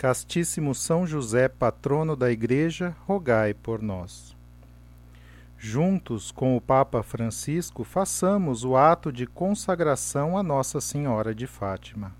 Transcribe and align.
Castíssimo 0.00 0.74
São 0.74 1.06
José, 1.06 1.46
patrono 1.46 2.16
da 2.16 2.32
Igreja, 2.32 2.96
rogai 3.06 3.52
por 3.52 3.82
nós. 3.82 4.34
Juntos 5.58 6.32
com 6.32 6.56
o 6.56 6.60
Papa 6.60 7.02
Francisco, 7.02 7.84
façamos 7.84 8.64
o 8.64 8.78
ato 8.78 9.12
de 9.12 9.26
consagração 9.26 10.38
a 10.38 10.42
Nossa 10.42 10.80
Senhora 10.80 11.34
de 11.34 11.46
Fátima. 11.46 12.12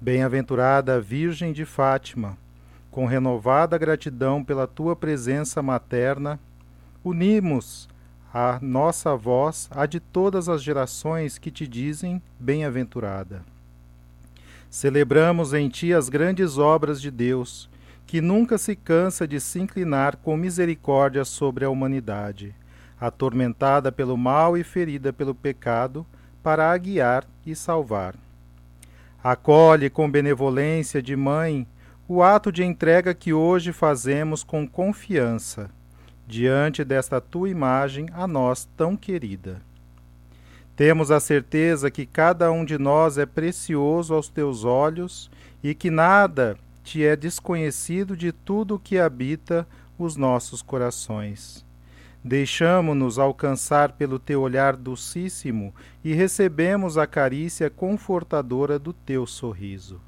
Bem-aventurada 0.00 1.00
Virgem 1.00 1.52
de 1.52 1.64
Fátima, 1.64 2.36
com 2.90 3.06
renovada 3.06 3.78
gratidão 3.78 4.42
pela 4.42 4.66
tua 4.66 4.96
presença 4.96 5.62
materna, 5.62 6.40
unimos 7.04 7.88
a 8.34 8.58
nossa 8.60 9.14
voz 9.14 9.70
a 9.70 9.86
de 9.86 10.00
todas 10.00 10.48
as 10.48 10.64
gerações 10.64 11.38
que 11.38 11.52
te 11.52 11.68
dizem 11.68 12.20
bem-aventurada. 12.40 13.44
Celebramos 14.70 15.52
em 15.52 15.68
ti 15.68 15.92
as 15.92 16.08
grandes 16.08 16.56
obras 16.56 17.02
de 17.02 17.10
Deus, 17.10 17.68
que 18.06 18.20
nunca 18.20 18.56
se 18.56 18.76
cansa 18.76 19.26
de 19.26 19.40
se 19.40 19.58
inclinar 19.58 20.16
com 20.18 20.36
misericórdia 20.36 21.24
sobre 21.24 21.64
a 21.64 21.70
humanidade, 21.70 22.54
atormentada 23.00 23.90
pelo 23.90 24.16
mal 24.16 24.56
e 24.56 24.62
ferida 24.62 25.12
pelo 25.12 25.34
pecado, 25.34 26.06
para 26.40 26.70
a 26.70 26.78
guiar 26.78 27.26
e 27.44 27.54
salvar. 27.54 28.14
Acolhe 29.22 29.90
com 29.90 30.08
benevolência 30.08 31.02
de 31.02 31.16
mãe 31.16 31.66
o 32.08 32.22
ato 32.22 32.52
de 32.52 32.64
entrega 32.64 33.12
que 33.12 33.32
hoje 33.32 33.72
fazemos 33.72 34.44
com 34.44 34.66
confiança, 34.66 35.68
diante 36.26 36.84
desta 36.84 37.20
tua 37.20 37.50
imagem 37.50 38.06
a 38.12 38.26
nós 38.26 38.68
tão 38.76 38.96
querida. 38.96 39.60
Temos 40.80 41.10
a 41.10 41.20
certeza 41.20 41.90
que 41.90 42.06
cada 42.06 42.50
um 42.50 42.64
de 42.64 42.78
nós 42.78 43.18
é 43.18 43.26
precioso 43.26 44.14
aos 44.14 44.30
teus 44.30 44.64
olhos 44.64 45.30
e 45.62 45.74
que 45.74 45.90
nada 45.90 46.56
te 46.82 47.04
é 47.04 47.14
desconhecido 47.14 48.16
de 48.16 48.32
tudo 48.32 48.78
que 48.78 48.98
habita 48.98 49.68
os 49.98 50.16
nossos 50.16 50.62
corações. 50.62 51.66
Deixamo-nos 52.24 53.18
alcançar 53.18 53.92
pelo 53.92 54.18
teu 54.18 54.40
olhar 54.40 54.74
docíssimo 54.74 55.74
e 56.02 56.14
recebemos 56.14 56.96
a 56.96 57.06
carícia 57.06 57.68
confortadora 57.68 58.78
do 58.78 58.94
teu 58.94 59.26
sorriso. 59.26 60.00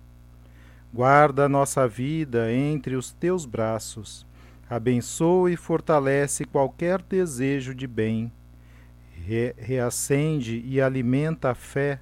Guarda 0.91 1.45
a 1.45 1.51
nossa 1.51 1.86
vida 1.86 2.51
entre 2.51 2.97
os 2.97 3.12
teus 3.12 3.45
braços, 3.45 4.27
abençoa 4.70 5.52
e 5.52 5.57
fortalece 5.57 6.47
qualquer 6.47 7.02
desejo 7.02 7.74
de 7.74 7.86
bem 7.86 8.33
re 9.23 9.55
reacende 9.57 10.63
e 10.67 10.81
alimenta 10.81 11.51
a 11.51 11.55
fé, 11.55 12.01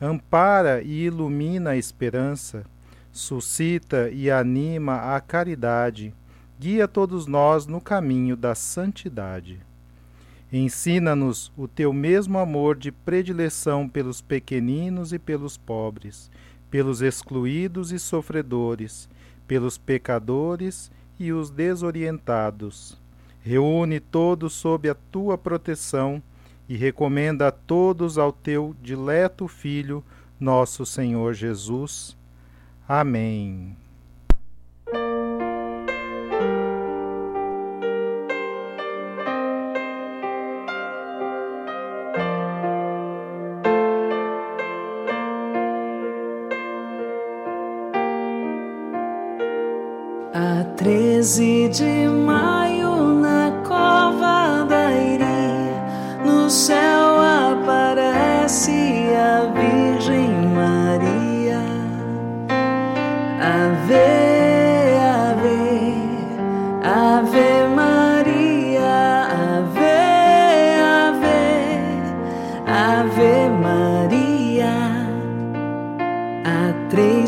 ampara 0.00 0.82
e 0.82 1.04
ilumina 1.06 1.70
a 1.70 1.76
esperança, 1.76 2.64
suscita 3.10 4.10
e 4.10 4.30
anima 4.30 5.16
a 5.16 5.20
caridade, 5.20 6.14
guia 6.58 6.86
todos 6.86 7.26
nós 7.26 7.66
no 7.66 7.80
caminho 7.80 8.36
da 8.36 8.54
santidade. 8.54 9.60
Ensina-nos 10.52 11.52
o 11.56 11.66
teu 11.66 11.92
mesmo 11.92 12.38
amor 12.38 12.76
de 12.76 12.90
predileção 12.92 13.88
pelos 13.88 14.20
pequeninos 14.20 15.12
e 15.12 15.18
pelos 15.18 15.56
pobres, 15.56 16.30
pelos 16.70 17.00
excluídos 17.00 17.92
e 17.92 17.98
sofredores, 17.98 19.08
pelos 19.46 19.78
pecadores 19.78 20.90
e 21.18 21.32
os 21.32 21.50
desorientados. 21.50 23.00
Reúne 23.42 24.00
todos 24.00 24.52
sob 24.52 24.88
a 24.88 24.94
tua 24.94 25.38
proteção 25.38 26.22
e 26.70 26.76
recomenda 26.76 27.48
a 27.48 27.50
todos 27.50 28.16
ao 28.16 28.30
teu 28.30 28.76
dileto 28.80 29.48
Filho, 29.48 30.04
nosso 30.38 30.86
Senhor 30.86 31.34
Jesus. 31.34 32.16
Amém. 32.88 33.76
Treze 50.80 51.68
de 51.68 52.08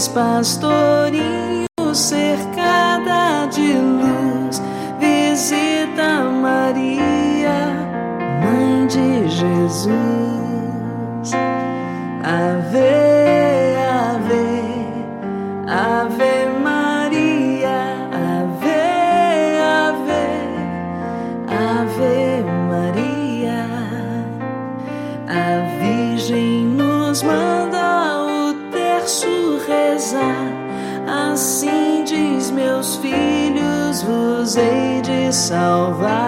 Há 0.02 1.31
salvar. 35.48 36.21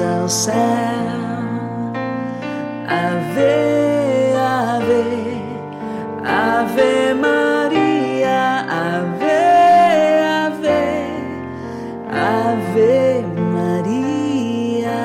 Ao 0.00 0.28
céu. 0.28 0.54
Ave, 2.86 4.32
ave, 4.36 5.42
ave 6.24 7.14
Maria, 7.14 8.66
ave, 8.68 9.24
ave, 10.46 10.82
ave 12.10 13.26
Maria. 13.52 14.96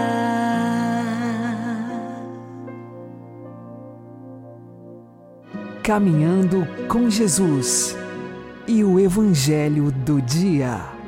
Caminhando 5.83 6.67
com 6.88 7.09
Jesus 7.09 7.97
e 8.67 8.83
o 8.83 8.99
Evangelho 8.99 9.91
do 9.91 10.21
Dia. 10.21 11.00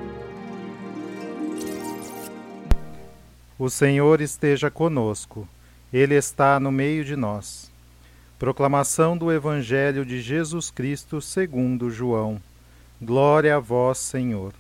O 3.59 3.69
Senhor 3.69 4.19
esteja 4.19 4.71
conosco, 4.71 5.47
Ele 5.93 6.15
está 6.15 6.59
no 6.59 6.71
meio 6.71 7.05
de 7.05 7.15
nós. 7.15 7.71
Proclamação 8.39 9.15
do 9.15 9.31
Evangelho 9.31 10.03
de 10.03 10.19
Jesus 10.21 10.71
Cristo 10.71 11.21
segundo 11.21 11.91
João. 11.91 12.41
Glória 12.99 13.55
a 13.55 13.59
vós, 13.59 13.99
Senhor. 13.99 14.53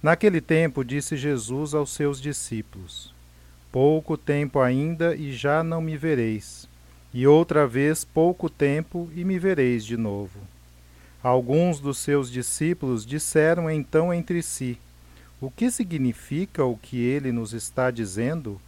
Naquele 0.00 0.40
tempo 0.40 0.84
disse 0.84 1.16
Jesus 1.16 1.74
aos 1.74 1.90
seus 1.90 2.20
discípulos: 2.20 3.12
Pouco 3.72 4.16
tempo 4.16 4.60
ainda 4.60 5.16
e 5.16 5.32
já 5.32 5.64
não 5.64 5.80
me 5.80 5.96
vereis, 5.96 6.68
e 7.12 7.26
outra 7.26 7.66
vez 7.66 8.04
pouco 8.04 8.48
tempo 8.48 9.10
e 9.16 9.24
me 9.24 9.40
vereis 9.40 9.84
de 9.84 9.96
novo. 9.96 10.38
Alguns 11.20 11.80
dos 11.80 11.98
seus 11.98 12.30
discípulos 12.30 13.04
disseram 13.04 13.68
então 13.68 14.14
entre 14.14 14.40
si: 14.40 14.78
O 15.40 15.52
que 15.52 15.70
significa 15.70 16.64
o 16.64 16.76
que 16.76 16.98
ele 16.98 17.30
nos 17.30 17.52
está 17.52 17.92
dizendo? 17.92 18.60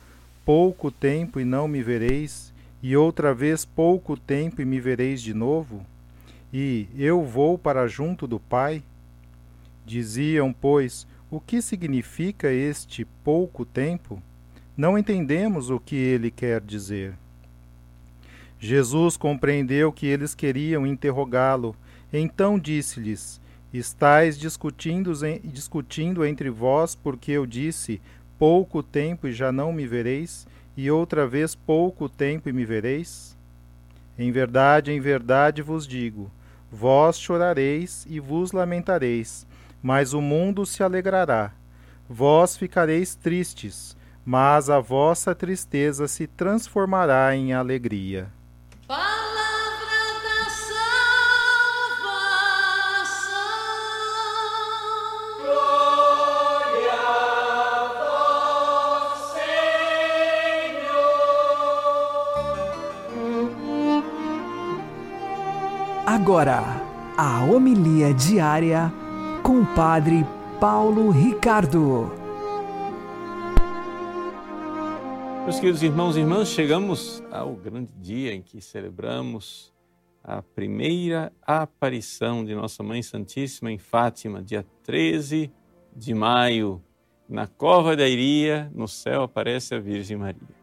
Pouco 0.45 0.91
tempo 0.91 1.41
e 1.41 1.45
não 1.45 1.67
me 1.67 1.83
vereis, 1.83 2.53
e 2.81 2.97
outra 2.97 3.35
vez 3.35 3.65
pouco 3.65 4.17
tempo 4.17 4.63
e 4.63 4.65
me 4.65 4.79
vereis 4.79 5.21
de 5.21 5.35
novo? 5.35 5.85
E 6.53 6.87
eu 6.97 7.25
vou 7.25 7.59
para 7.59 7.89
junto 7.89 8.25
do 8.25 8.39
Pai? 8.39 8.85
Diziam, 9.85 10.53
pois, 10.53 11.09
o 11.29 11.41
que 11.41 11.61
significa 11.61 12.53
este 12.53 13.05
pouco 13.25 13.65
tempo? 13.65 14.23
Não 14.77 14.97
entendemos 14.97 15.71
o 15.71 15.81
que 15.81 15.97
ele 15.97 16.31
quer 16.31 16.61
dizer. 16.61 17.15
Jesus 18.61 19.17
compreendeu 19.17 19.93
que 19.93 20.07
eles 20.07 20.37
queriam 20.37 20.87
interrogá-lo, 20.87 21.75
então 22.13 22.59
disse-lhes: 22.59 23.41
Estais 23.73 24.37
discutindo, 24.37 25.13
discutindo 25.45 26.25
entre 26.25 26.51
vós, 26.51 26.95
porque 26.95 27.31
eu 27.33 27.47
disse: 27.47 28.01
Pouco 28.39 28.83
tempo 28.83 29.29
e 29.29 29.33
já 29.33 29.53
não 29.53 29.73
me 29.73 29.87
vereis, 29.87 30.47
e 30.77 30.91
outra 30.91 31.27
vez 31.27 31.55
pouco 31.55 32.09
tempo 32.09 32.49
e 32.49 32.53
me 32.53 32.65
vereis? 32.65 33.37
Em 34.19 34.33
verdade, 34.33 34.91
em 34.91 35.01
verdade 35.01 35.63
vos 35.63 35.87
digo: 35.87 36.31
vós 36.71 37.19
chorareis 37.19 38.07
e 38.09 38.19
vos 38.19 38.53
lamentareis, 38.53 39.47
mas 39.83 40.13
o 40.13 40.21
mundo 40.21 40.67
se 40.67 40.83
alegrará. 40.83 41.53
Vós 42.09 42.57
ficareis 42.57 43.15
tristes, 43.15 43.97
mas 44.25 44.69
a 44.69 44.81
vossa 44.81 45.35
tristeza 45.35 46.09
se 46.09 46.27
transformará 46.27 47.35
em 47.37 47.53
alegria. 47.53 48.29
Agora, 66.07 66.63
a 67.17 67.45
homilia 67.45 68.15
diária 68.15 68.91
com 69.43 69.61
o 69.61 69.67
Padre 69.75 70.25
Paulo 70.59 71.11
Ricardo. 71.11 72.11
Meus 75.45 75.61
queridos 75.61 75.83
irmãos 75.83 76.17
e 76.17 76.21
irmãs, 76.21 76.49
chegamos 76.49 77.23
ao 77.31 77.55
grande 77.55 77.93
dia 77.93 78.35
em 78.35 78.41
que 78.41 78.63
celebramos 78.63 79.73
a 80.25 80.43
primeira 80.43 81.33
aparição 81.43 82.45
de 82.45 82.55
Nossa 82.55 82.83
Mãe 82.83 83.03
Santíssima 83.03 83.71
em 83.71 83.79
Fátima, 83.79 84.43
dia 84.43 84.67
13 84.83 85.53
de 85.95 86.15
maio. 86.15 86.83
Na 87.29 87.47
cova 87.47 87.95
da 87.95 88.09
Iria, 88.09 88.71
no 88.75 88.89
céu 88.89 89.23
aparece 89.23 89.75
a 89.75 89.79
Virgem 89.79 90.17
Maria. 90.17 90.61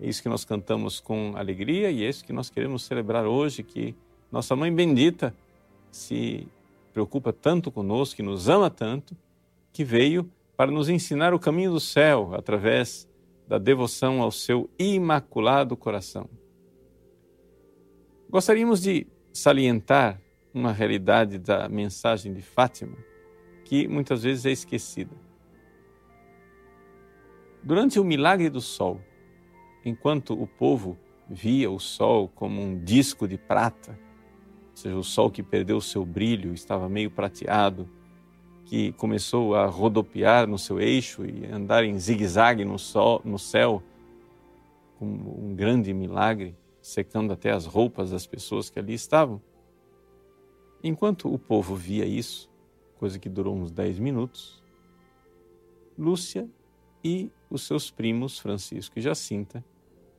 É 0.00 0.08
isso 0.08 0.22
que 0.22 0.28
nós 0.28 0.44
cantamos 0.44 0.98
com 0.98 1.32
alegria 1.36 1.90
e 1.90 2.04
é 2.04 2.08
isso 2.08 2.24
que 2.24 2.32
nós 2.32 2.50
queremos 2.50 2.82
celebrar 2.84 3.26
hoje, 3.26 3.62
que 3.62 3.94
Nossa 4.34 4.56
Mãe 4.56 4.74
Bendita 4.74 5.32
se 5.92 6.48
preocupa 6.92 7.32
tanto 7.32 7.70
conosco, 7.70 8.16
que 8.16 8.22
nos 8.22 8.48
ama 8.48 8.68
tanto, 8.68 9.16
que 9.72 9.84
veio 9.84 10.28
para 10.56 10.72
nos 10.72 10.88
ensinar 10.88 11.32
o 11.32 11.38
caminho 11.38 11.70
do 11.70 11.78
céu 11.78 12.34
através 12.34 13.08
da 13.46 13.58
devoção 13.58 14.20
ao 14.20 14.32
seu 14.32 14.68
imaculado 14.76 15.76
coração. 15.76 16.28
Gostaríamos 18.28 18.82
de 18.82 19.06
salientar 19.32 20.20
uma 20.52 20.72
realidade 20.72 21.38
da 21.38 21.68
mensagem 21.68 22.34
de 22.34 22.42
Fátima 22.42 22.96
que 23.64 23.86
muitas 23.86 24.24
vezes 24.24 24.46
é 24.46 24.50
esquecida. 24.50 25.14
Durante 27.62 28.00
o 28.00 28.04
milagre 28.04 28.50
do 28.50 28.60
sol, 28.60 29.00
enquanto 29.84 30.34
o 30.34 30.44
povo 30.44 30.98
via 31.30 31.70
o 31.70 31.78
sol 31.78 32.26
como 32.34 32.60
um 32.60 32.82
disco 32.82 33.28
de 33.28 33.38
prata, 33.38 33.96
ou 34.74 34.76
seja, 34.76 34.96
o 34.96 35.04
sol 35.04 35.30
que 35.30 35.40
perdeu 35.40 35.76
o 35.76 35.82
seu 35.82 36.04
brilho, 36.04 36.52
estava 36.52 36.88
meio 36.88 37.08
prateado, 37.08 37.88
que 38.64 38.90
começou 38.94 39.54
a 39.54 39.66
rodopiar 39.66 40.48
no 40.48 40.58
seu 40.58 40.80
eixo 40.80 41.24
e 41.24 41.46
andar 41.46 41.84
em 41.84 41.96
zigue-zague 41.96 42.64
no, 42.64 42.76
sol, 42.76 43.22
no 43.24 43.38
céu, 43.38 43.80
como 44.98 45.46
um 45.46 45.54
grande 45.54 45.94
milagre, 45.94 46.56
secando 46.82 47.32
até 47.32 47.52
as 47.52 47.66
roupas 47.66 48.10
das 48.10 48.26
pessoas 48.26 48.68
que 48.68 48.78
ali 48.78 48.94
estavam. 48.94 49.40
Enquanto 50.82 51.32
o 51.32 51.38
povo 51.38 51.76
via 51.76 52.04
isso, 52.04 52.50
coisa 52.98 53.16
que 53.16 53.28
durou 53.28 53.54
uns 53.54 53.70
dez 53.70 53.98
minutos, 54.00 54.60
Lúcia 55.96 56.48
e 57.02 57.30
os 57.48 57.62
seus 57.62 57.92
primos 57.92 58.40
Francisco 58.40 58.98
e 58.98 59.02
Jacinta, 59.02 59.64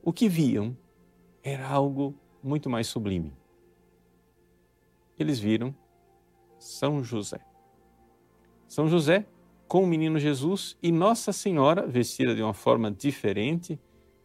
o 0.02 0.14
que 0.14 0.30
viam 0.30 0.74
era 1.42 1.68
algo 1.68 2.14
muito 2.42 2.70
mais 2.70 2.86
sublime. 2.86 3.34
Eles 5.18 5.38
viram 5.38 5.74
São 6.58 7.02
José. 7.02 7.40
São 8.68 8.88
José 8.88 9.26
com 9.68 9.82
o 9.82 9.86
menino 9.86 10.18
Jesus 10.18 10.76
e 10.82 10.92
Nossa 10.92 11.32
Senhora, 11.32 11.86
vestida 11.86 12.34
de 12.34 12.42
uma 12.42 12.54
forma 12.54 12.90
diferente, 12.90 13.78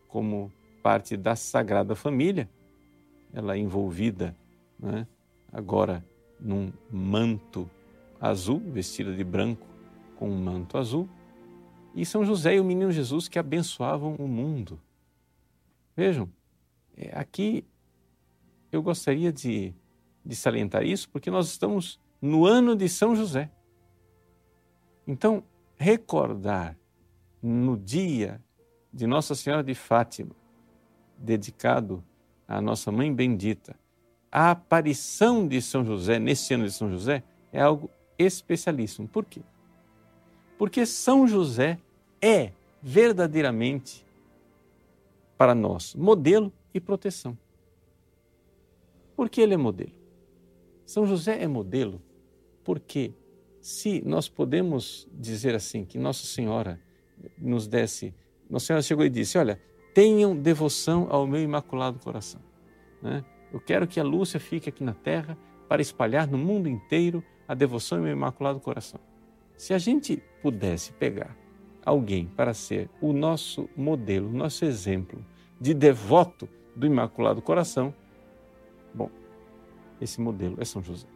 como 0.07 0.51
parte 0.83 1.15
da 1.15 1.35
Sagrada 1.35 1.95
Família, 1.95 2.49
ela 3.33 3.57
envolvida 3.57 4.35
né, 4.77 5.07
agora 5.51 6.05
num 6.39 6.71
manto 6.91 7.69
azul, 8.19 8.59
vestida 8.59 9.15
de 9.15 9.23
branco 9.23 9.65
com 10.17 10.29
um 10.29 10.37
manto 10.37 10.77
azul, 10.77 11.07
e 11.95 12.05
São 12.05 12.23
José 12.25 12.55
e 12.55 12.59
o 12.59 12.63
menino 12.63 12.91
Jesus 12.91 13.27
que 13.27 13.39
abençoavam 13.39 14.15
o 14.15 14.27
mundo. 14.27 14.79
Vejam, 15.95 16.29
é, 16.95 17.17
aqui 17.17 17.65
eu 18.71 18.81
gostaria 18.81 19.31
de, 19.31 19.73
de 20.25 20.35
salientar 20.35 20.83
isso 20.83 21.09
porque 21.09 21.31
nós 21.31 21.47
estamos 21.47 21.99
no 22.21 22.45
ano 22.45 22.75
de 22.75 22.87
São 22.87 23.15
José. 23.15 23.49
Então, 25.07 25.43
recordar 25.77 26.77
no 27.41 27.75
dia 27.75 28.41
de 28.93 29.07
Nossa 29.07 29.33
Senhora 29.33 29.63
de 29.63 29.73
Fátima, 29.73 30.35
dedicado 31.17 32.03
à 32.47 32.61
nossa 32.61 32.91
Mãe 32.91 33.13
Bendita, 33.13 33.75
a 34.31 34.51
aparição 34.51 35.47
de 35.47 35.61
São 35.61 35.83
José, 35.83 36.19
nesse 36.19 36.53
ano 36.53 36.65
de 36.65 36.71
São 36.71 36.89
José, 36.89 37.23
é 37.51 37.61
algo 37.61 37.89
especialíssimo. 38.17 39.07
Por 39.07 39.25
quê? 39.25 39.41
Porque 40.57 40.85
São 40.85 41.27
José 41.27 41.79
é 42.21 42.51
verdadeiramente 42.81 44.05
para 45.37 45.55
nós 45.55 45.95
modelo 45.95 46.53
e 46.73 46.79
proteção. 46.79 47.37
Por 49.15 49.29
que 49.29 49.41
ele 49.41 49.55
é 49.55 49.57
modelo? 49.57 50.00
São 50.91 51.07
José 51.07 51.41
é 51.41 51.47
modelo 51.47 52.01
porque 52.65 53.13
se 53.61 54.03
nós 54.05 54.27
podemos 54.27 55.07
dizer 55.13 55.55
assim 55.55 55.85
que 55.85 55.97
Nossa 55.97 56.25
Senhora 56.25 56.81
nos 57.37 57.65
desse, 57.65 58.13
Nossa 58.49 58.65
Senhora 58.65 58.83
chegou 58.83 59.05
e 59.05 59.09
disse, 59.09 59.37
olha, 59.37 59.61
tenham 59.93 60.35
devoção 60.35 61.07
ao 61.09 61.25
meu 61.25 61.41
imaculado 61.41 61.97
coração. 61.97 62.41
Né? 63.01 63.23
Eu 63.53 63.61
quero 63.61 63.87
que 63.87 64.01
a 64.01 64.03
Lúcia 64.03 64.37
fique 64.37 64.67
aqui 64.67 64.83
na 64.83 64.93
Terra 64.93 65.37
para 65.69 65.81
espalhar 65.81 66.27
no 66.27 66.37
mundo 66.37 66.67
inteiro 66.67 67.23
a 67.47 67.53
devoção 67.53 67.99
ao 67.99 68.03
meu 68.03 68.11
imaculado 68.11 68.59
coração. 68.59 68.99
Se 69.55 69.73
a 69.73 69.77
gente 69.77 70.21
pudesse 70.41 70.91
pegar 70.91 71.37
alguém 71.85 72.25
para 72.25 72.53
ser 72.53 72.89
o 72.99 73.13
nosso 73.13 73.69
modelo, 73.77 74.27
o 74.27 74.33
nosso 74.33 74.65
exemplo 74.65 75.25
de 75.57 75.73
devoto 75.73 76.49
do 76.75 76.85
Imaculado 76.85 77.41
Coração, 77.41 77.93
esse 80.01 80.19
modelo 80.19 80.57
é 80.59 80.65
São 80.65 80.81
José. 80.83 81.07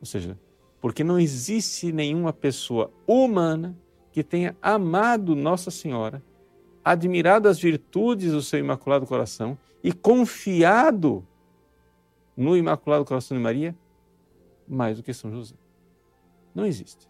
Ou 0.00 0.06
seja, 0.06 0.38
porque 0.80 1.02
não 1.02 1.18
existe 1.18 1.92
nenhuma 1.92 2.32
pessoa 2.32 2.92
humana 3.06 3.76
que 4.12 4.22
tenha 4.22 4.56
amado 4.60 5.34
Nossa 5.34 5.70
Senhora, 5.70 6.22
admirado 6.84 7.48
as 7.48 7.58
virtudes 7.58 8.32
do 8.32 8.42
seu 8.42 8.58
Imaculado 8.58 9.06
Coração 9.06 9.56
e 9.82 9.92
confiado 9.92 11.26
no 12.36 12.56
Imaculado 12.56 13.04
Coração 13.04 13.36
de 13.36 13.42
Maria 13.42 13.74
mais 14.68 14.96
do 14.96 15.02
que 15.02 15.14
São 15.14 15.30
José. 15.30 15.54
Não 16.54 16.66
existe. 16.66 17.08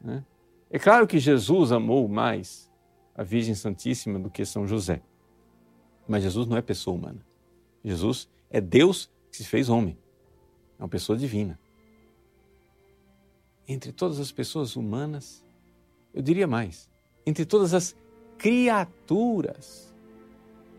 Né? 0.00 0.24
É 0.70 0.78
claro 0.78 1.06
que 1.06 1.18
Jesus 1.18 1.72
amou 1.72 2.08
mais 2.08 2.70
a 3.14 3.22
Virgem 3.22 3.54
Santíssima 3.54 4.18
do 4.18 4.30
que 4.30 4.44
São 4.44 4.66
José. 4.66 5.02
Mas 6.08 6.22
Jesus 6.22 6.46
não 6.46 6.56
é 6.56 6.62
pessoa 6.62 6.96
humana. 6.96 7.20
Jesus 7.84 8.28
é 8.50 8.60
Deus 8.60 9.10
que 9.30 9.36
se 9.36 9.44
fez 9.44 9.68
homem. 9.68 9.96
É 10.78 10.82
uma 10.82 10.88
pessoa 10.88 11.16
divina. 11.16 11.58
Entre 13.66 13.92
todas 13.92 14.18
as 14.18 14.32
pessoas 14.32 14.76
humanas, 14.76 15.44
eu 16.12 16.22
diria 16.22 16.46
mais, 16.46 16.90
entre 17.24 17.44
todas 17.44 17.72
as 17.72 17.96
criaturas, 18.36 19.94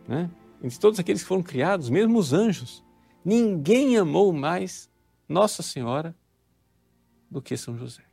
né? 0.08 0.30
entre 0.62 0.80
todos 0.80 1.00
aqueles 1.00 1.22
que 1.22 1.28
foram 1.28 1.44
criados, 1.44 1.90
mesmo 1.90 2.18
os 2.20 2.34
anjos, 2.34 2.84
ninguém 3.24 3.98
amou 3.98 4.34
mais 4.34 4.90
Nossa 5.28 5.64
Senhora 5.64 6.16
do 7.30 7.42
que 7.42 7.56
São 7.56 7.78
José. 7.78 8.04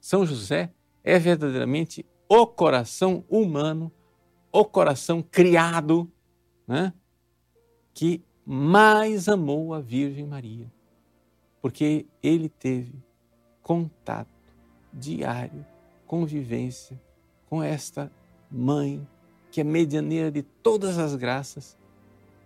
São 0.00 0.24
José 0.24 0.72
é 1.04 1.18
verdadeiramente 1.18 2.06
o 2.28 2.46
coração 2.46 3.24
humano, 3.28 3.92
o 4.50 4.64
coração 4.64 5.22
criado, 5.22 6.10
né? 6.66 6.92
que 7.92 8.24
mais 8.54 9.30
amou 9.30 9.72
a 9.72 9.80
Virgem 9.80 10.26
Maria, 10.26 10.70
porque 11.62 12.04
ele 12.22 12.50
teve 12.50 12.92
contato 13.62 14.28
diário, 14.92 15.64
convivência 16.06 17.00
com 17.46 17.62
esta 17.62 18.12
mãe 18.50 19.08
que 19.50 19.62
é 19.62 19.64
medianeira 19.64 20.30
de 20.30 20.42
todas 20.42 20.98
as 20.98 21.14
graças 21.14 21.78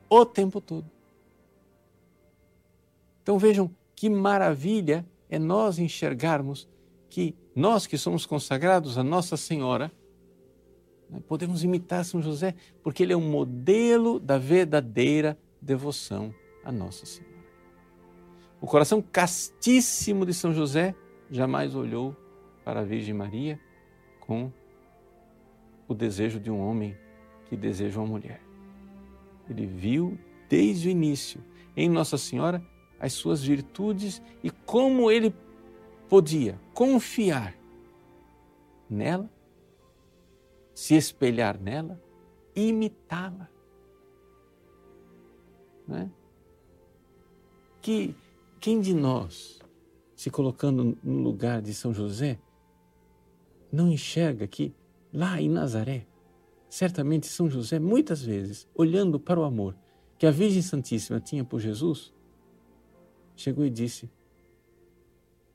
o 0.09 0.25
tempo 0.25 0.61
todo. 0.61 0.89
Então 3.21 3.37
vejam 3.37 3.69
que 3.97 4.09
maravilha 4.09 5.05
é 5.29 5.41
nós 5.41 5.77
enxergarmos 5.77 6.69
que 7.11 7.35
nós 7.53 7.85
que 7.85 7.99
somos 7.99 8.25
consagrados 8.25 8.97
a 8.97 9.03
Nossa 9.03 9.37
Senhora 9.37 9.91
né, 11.11 11.21
podemos 11.27 11.65
imitar 11.65 12.05
São 12.05 12.23
José, 12.23 12.55
porque 12.81 13.03
ele 13.03 13.13
é 13.13 13.17
um 13.17 13.29
modelo 13.29 14.21
da 14.21 14.39
verdadeira 14.39 15.37
devoção 15.61 16.35
a 16.65 16.73
Nossa 16.73 17.07
Senhora. 17.07 17.37
O 18.61 18.67
coração 18.67 19.03
castíssimo 19.03 20.25
de 20.25 20.33
São 20.33 20.53
José 20.53 20.95
jamais 21.31 21.75
olhou 21.75 22.17
para 22.65 22.81
a 22.81 22.85
Virgem 22.85 23.15
Maria 23.15 23.61
com 24.21 24.53
o 25.87 25.95
desejo 25.95 26.41
de 26.41 26.51
um 26.51 26.61
homem 26.61 26.97
que 27.47 27.57
deseja 27.57 28.01
uma 28.01 28.09
mulher. 28.09 28.41
Ele 29.49 29.67
viu 29.67 30.19
desde 30.49 30.89
o 30.89 30.91
início 30.91 31.41
em 31.77 31.89
Nossa 31.89 32.19
Senhora 32.19 32.65
as 32.99 33.13
suas 33.13 33.45
virtudes 33.45 34.23
e 34.43 34.51
como 34.51 35.11
ele 35.11 35.35
podia 36.09 36.59
confiar 36.73 37.55
nela, 38.89 39.31
se 40.75 40.95
espelhar 40.95 41.61
nela 41.61 42.01
imitá-la. 42.57 43.49
Né? 45.87 46.11
Que 47.81 48.15
quem 48.61 48.81
de 48.81 48.95
nós, 48.95 49.61
se 50.15 50.31
colocando 50.31 50.97
no 51.03 51.23
lugar 51.23 51.63
de 51.63 51.73
São 51.73 51.93
José, 51.93 52.39
não 53.71 53.91
enxerga 53.91 54.47
que 54.47 54.75
lá 55.13 55.41
em 55.41 55.49
Nazaré, 55.49 56.07
certamente 56.69 57.27
São 57.27 57.49
José, 57.49 57.79
muitas 57.79 58.23
vezes, 58.23 58.69
olhando 58.75 59.21
para 59.21 59.39
o 59.39 59.45
amor 59.45 59.77
que 60.19 60.27
a 60.27 60.31
Virgem 60.31 60.63
Santíssima 60.63 61.21
tinha 61.21 61.45
por 61.45 61.61
Jesus, 61.61 62.13
chegou 63.37 63.65
e 63.65 63.71
disse: 63.71 64.11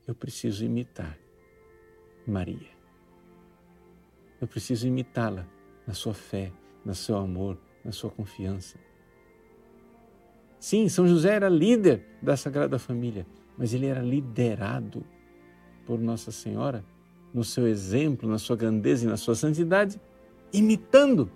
eu 0.06 0.14
preciso 0.14 0.64
imitar 0.64 1.16
Maria. 2.26 2.70
Eu 4.40 4.48
preciso 4.48 4.86
imitá-la 4.86 5.46
na 5.86 5.94
sua 5.94 6.12
fé, 6.12 6.52
no 6.84 6.94
seu 6.94 7.16
amor, 7.16 7.56
na 7.84 7.92
sua 7.92 8.10
confiança. 8.10 8.78
Sim, 10.62 10.88
São 10.88 11.08
José 11.08 11.34
era 11.34 11.48
líder 11.48 12.06
da 12.22 12.36
Sagrada 12.36 12.78
Família, 12.78 13.26
mas 13.58 13.74
ele 13.74 13.86
era 13.86 14.00
liderado 14.00 15.04
por 15.84 15.98
Nossa 15.98 16.30
Senhora 16.30 16.84
no 17.34 17.42
seu 17.42 17.66
exemplo, 17.66 18.28
na 18.28 18.38
sua 18.38 18.54
grandeza 18.54 19.04
e 19.04 19.08
na 19.08 19.16
sua 19.16 19.34
santidade, 19.34 20.00
imitando 20.52 21.28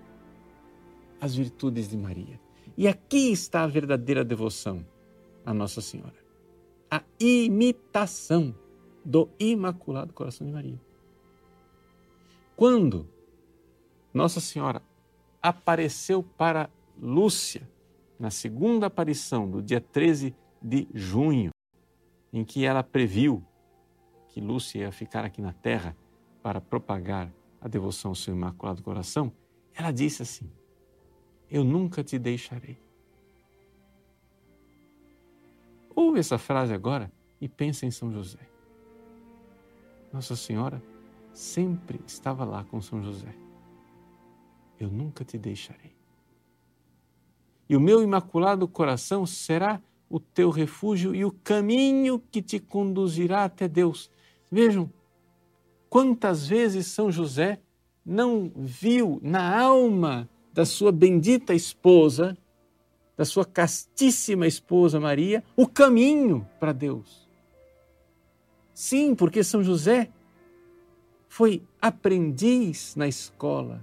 as 1.21 1.35
virtudes 1.35 1.89
de 1.89 1.97
Maria. 1.97 2.39
E 2.79 2.87
aqui 2.87 3.33
está 3.33 3.65
a 3.65 3.67
verdadeira 3.67 4.25
devoção 4.25 4.87
a 5.45 5.53
Nossa 5.53 5.81
Senhora 5.81 6.27
a 6.91 7.03
imitação 7.19 8.55
do 9.05 9.29
Imaculado 9.39 10.13
Coração 10.13 10.47
de 10.47 10.53
Maria. 10.53 10.81
Quando 12.55 13.09
Nossa 14.15 14.41
Senhora 14.41 14.81
apareceu 15.43 16.23
para 16.23 16.71
Lúcia, 17.01 17.69
na 18.19 18.31
segunda 18.31 18.87
aparição 18.87 19.51
do 19.51 19.63
dia 19.63 19.81
13 19.81 20.35
de 20.63 20.89
junho, 20.93 21.51
em 22.33 22.45
que 22.45 22.65
ela 22.65 22.83
previu 22.83 23.45
que 24.29 24.41
Lúcia 24.41 24.81
ia 24.81 24.93
ficar 24.93 25.25
aqui 25.25 25.41
na 25.41 25.53
terra 25.53 25.97
para 26.43 26.61
propagar 26.61 27.33
a 27.61 27.69
devoção 27.69 28.11
ao 28.11 28.15
seu 28.15 28.35
Imaculado 28.35 28.83
Coração, 28.83 29.33
ela 29.75 29.91
disse 29.91 30.23
assim: 30.23 30.51
Eu 31.51 31.65
nunca 31.65 32.03
te 32.05 32.19
deixarei. 32.19 32.79
Ouve 35.95 36.19
essa 36.21 36.39
frase 36.39 36.75
agora 36.75 37.11
e 37.41 37.49
pensa 37.49 37.87
em 37.87 37.91
São 37.91 38.13
José. 38.13 38.39
Nossa 40.13 40.37
Senhora 40.37 40.83
sempre 41.33 42.01
estava 42.07 42.45
lá 42.45 42.65
com 42.65 42.81
São 42.81 43.03
José. 43.03 43.35
Eu 44.79 44.91
nunca 44.91 45.25
te 45.25 45.39
deixarei. 45.39 45.97
E 47.69 47.77
o 47.77 47.81
meu 47.81 48.03
imaculado 48.03 48.69
coração 48.69 49.27
será 49.27 49.81
o 50.09 50.21
teu 50.21 50.51
refúgio 50.51 51.15
e 51.15 51.25
o 51.25 51.33
caminho 51.33 52.23
que 52.31 52.41
te 52.41 52.59
conduzirá 52.59 53.45
até 53.45 53.67
Deus. 53.67 54.11
Vejam 54.51 54.91
quantas 55.89 56.47
vezes 56.47 56.87
São 56.87 57.11
José 57.11 57.61
não 58.05 58.53
viu 58.55 59.19
na 59.23 59.61
alma 59.61 60.29
da 60.53 60.65
sua 60.65 60.93
bendita 60.93 61.53
esposa 61.55 62.37
da 63.17 63.25
sua 63.25 63.45
castíssima 63.45 64.47
esposa 64.47 65.01
Maria 65.01 65.43
o 65.57 65.67
caminho 65.67 66.47
para 66.61 66.73
Deus. 66.73 67.27
Sim, 68.75 69.15
porque 69.15 69.43
São 69.43 69.63
José 69.63 70.11
foi 71.29 71.63
aprendiz 71.81 72.95
na 72.95 73.09
escola 73.09 73.83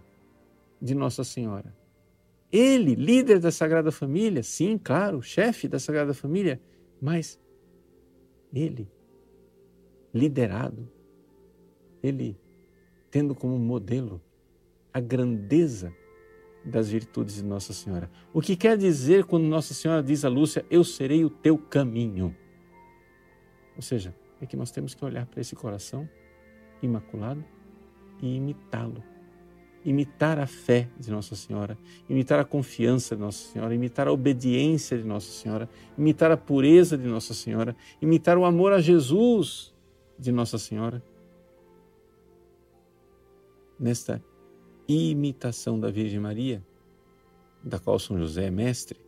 de 0.80 0.94
Nossa 0.94 1.24
Senhora. 1.24 1.74
Ele, 2.54 2.94
líder 2.94 3.40
da 3.40 3.52
Sagrada 3.52 3.92
Família, 3.92 4.44
sim, 4.44 4.78
claro, 4.78 5.24
chefe 5.24 5.68
da 5.68 5.80
Sagrada 5.80 6.14
Família, 6.14 6.62
mas 7.02 7.42
ele, 8.54 8.88
liderado, 10.14 10.88
ele 12.04 12.38
tendo 13.10 13.34
como 13.34 13.58
modelo 13.58 14.22
a 14.94 15.00
grandeza 15.00 15.92
das 16.64 16.92
virtudes 16.92 17.38
de 17.38 17.44
Nossa 17.44 17.74
Senhora. 17.74 18.08
O 18.32 18.40
que 18.40 18.56
quer 18.56 18.78
dizer 18.78 19.26
quando 19.26 19.46
Nossa 19.46 19.74
Senhora 19.74 20.04
diz 20.04 20.24
a 20.24 20.30
Lúcia, 20.30 20.64
eu 20.70 20.84
serei 20.84 21.26
o 21.26 21.32
teu 21.32 21.58
caminho? 21.58 22.36
Ou 23.76 23.82
seja, 23.82 24.16
é 24.40 24.46
que 24.46 24.56
nós 24.56 24.70
temos 24.70 24.94
que 24.94 25.04
olhar 25.04 25.26
para 25.26 25.42
esse 25.42 25.56
coração 25.56 26.08
imaculado 26.84 27.44
e 28.22 28.36
imitá-lo 28.36 29.04
imitar 29.86 30.40
a 30.40 30.48
fé 30.48 30.90
de 30.98 31.12
Nossa 31.12 31.36
Senhora, 31.36 31.78
imitar 32.10 32.40
a 32.40 32.46
confiança 32.46 33.16
de 33.16 33.22
Nossa 33.22 33.52
Senhora, 33.52 33.76
imitar 33.76 34.08
a 34.08 34.12
obediência 34.12 34.98
de 34.98 35.04
Nossa 35.04 35.32
Senhora, 35.32 35.70
imitar 35.98 36.32
a 36.32 36.38
pureza 36.38 36.98
de 36.98 37.08
Nossa 37.08 37.34
Senhora, 37.34 37.76
imitar 38.02 38.38
o 38.38 38.46
amor 38.46 38.74
a 38.74 38.82
Jesus 38.82 39.74
de 40.18 40.32
Nossa 40.32 40.58
Senhora. 40.58 41.04
Nesta 43.80 44.24
imitação 44.88 45.80
da 45.80 45.90
Virgem 45.90 46.20
Maria, 46.20 46.64
da 47.64 47.80
qual 47.80 48.00
São 48.00 48.18
José 48.18 48.46
é 48.46 48.52
mestre, 48.52 49.00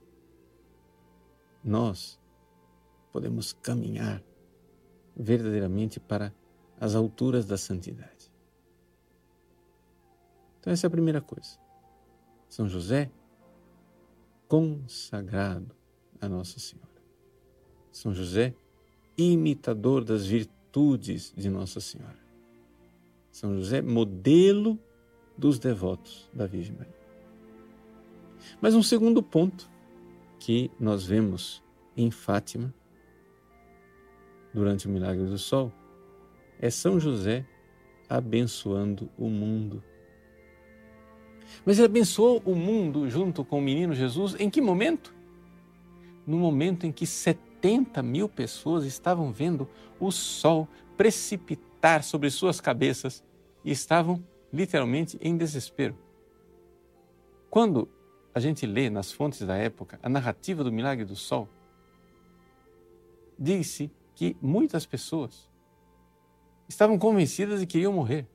nós 1.64 2.20
podemos 3.12 3.54
caminhar 3.54 4.22
verdadeiramente 5.16 6.00
para 6.00 6.34
as 6.80 6.96
alturas 6.96 7.46
da 7.46 7.58
santidade. 7.58 8.15
Então, 10.66 10.74
essa 10.74 10.88
é 10.88 10.90
a 10.90 10.92
primeira 10.92 11.22
coisa. 11.22 11.60
São 12.50 12.68
José, 12.68 13.12
consagrado 14.48 15.76
a 16.20 16.28
Nossa 16.28 16.60
Senhora. 16.60 16.90
São 17.92 18.16
José, 18.16 18.56
imitador 19.16 20.04
das 20.04 20.26
virtudes 20.26 21.32
de 21.38 21.52
Nossa 21.52 21.80
Senhora. 21.80 22.18
São 23.32 23.54
José, 23.54 23.80
modelo 23.80 24.80
dos 25.38 25.60
devotos 25.60 26.28
da 26.34 26.48
Virgem 26.48 26.76
Maria. 26.76 26.96
Mas 28.60 28.74
um 28.74 28.82
segundo 28.82 29.22
ponto 29.22 29.70
que 30.40 30.72
nós 30.80 31.06
vemos 31.06 31.62
em 31.96 32.10
Fátima, 32.10 32.74
durante 34.52 34.88
o 34.88 34.90
milagre 34.90 35.28
do 35.28 35.38
sol, 35.38 35.72
é 36.60 36.72
São 36.72 37.00
José 37.00 37.46
abençoando 38.10 39.12
o 39.16 39.30
mundo 39.30 39.84
mas 41.66 41.78
ele 41.78 41.86
abençoou 41.86 42.42
o 42.46 42.56
mundo 42.56 43.10
junto 43.10 43.46
com 43.46 43.60
o 43.60 43.62
menino 43.62 43.94
Jesus 43.94 44.36
em 44.40 44.50
que 44.50 44.60
momento? 44.60 45.14
No 46.26 46.38
momento 46.38 46.86
em 46.86 46.92
que 46.92 47.06
70 47.06 48.02
mil 48.02 48.28
pessoas 48.28 48.86
estavam 48.86 49.32
vendo 49.32 49.68
o 50.00 50.12
sol 50.12 50.68
precipitar 50.98 52.04
sobre 52.04 52.30
suas 52.30 52.60
cabeças 52.60 53.24
e 53.64 53.72
estavam 53.72 54.24
literalmente 54.52 55.18
em 55.22 55.38
desespero. 55.38 55.98
Quando 57.50 57.88
a 58.34 58.40
gente 58.40 58.66
lê 58.66 58.90
nas 58.90 59.12
fontes 59.12 59.40
da 59.42 59.56
época 59.56 60.00
a 60.02 60.10
narrativa 60.10 60.64
do 60.64 60.72
milagre 60.72 61.06
do 61.06 61.16
sol, 61.16 61.48
disse 63.38 63.92
que 64.14 64.36
muitas 64.42 64.86
pessoas 64.86 65.50
estavam 66.68 66.98
convencidas 66.98 67.60
de 67.60 67.68
que 67.68 67.78
iriam 67.78 67.94
morrer 67.94 68.28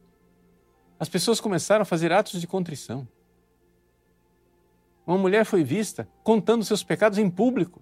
as 1.00 1.08
pessoas 1.08 1.40
começaram 1.40 1.80
a 1.80 1.86
fazer 1.86 2.12
atos 2.12 2.38
de 2.38 2.46
contrição. 2.46 3.08
Uma 5.06 5.16
mulher 5.16 5.46
foi 5.46 5.64
vista 5.64 6.06
contando 6.22 6.62
seus 6.62 6.84
pecados 6.84 7.16
em 7.16 7.30
público 7.30 7.80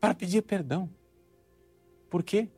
para 0.00 0.14
pedir 0.14 0.42
perdão. 0.42 0.88
Por 2.08 2.22
quê? 2.22 2.48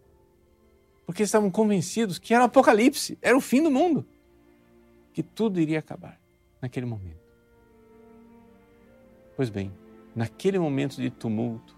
Porque 1.07 1.23
estavam 1.23 1.51
convencidos 1.51 2.19
que 2.19 2.35
era 2.35 2.43
o 2.43 2.47
apocalipse, 2.47 3.19
era 3.23 3.35
o 3.35 3.41
fim 3.41 3.63
do 3.63 3.71
mundo, 3.71 4.07
que 5.15 5.23
tudo 5.23 5.59
iria 5.59 5.79
acabar 5.79 6.21
naquele 6.61 6.85
momento. 6.85 7.25
Pois 9.37 9.49
bem, 9.49 9.73
naquele 10.15 10.59
momento 10.59 10.97
de 10.97 11.09
tumulto, 11.09 11.75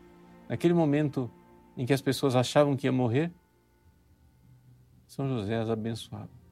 naquele 0.48 0.74
momento 0.74 1.30
em 1.76 1.86
que 1.86 1.92
as 1.92 2.02
pessoas 2.02 2.34
achavam 2.34 2.76
que 2.76 2.88
ia 2.88 2.92
morrer, 2.92 3.32
São 5.06 5.28
José 5.28 5.56
as 5.56 5.70
abençoava. 5.70 6.45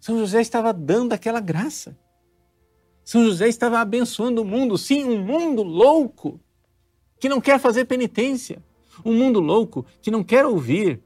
São 0.00 0.18
José 0.18 0.40
estava 0.40 0.72
dando 0.72 1.12
aquela 1.12 1.40
graça. 1.40 1.96
São 3.04 3.22
José 3.24 3.48
estava 3.48 3.78
abençoando 3.78 4.40
o 4.40 4.44
mundo, 4.44 4.78
sim, 4.78 5.04
um 5.04 5.22
mundo 5.22 5.62
louco 5.62 6.40
que 7.18 7.28
não 7.28 7.40
quer 7.40 7.60
fazer 7.60 7.84
penitência, 7.84 8.64
um 9.04 9.14
mundo 9.14 9.40
louco 9.40 9.84
que 10.00 10.10
não 10.10 10.24
quer 10.24 10.46
ouvir 10.46 11.02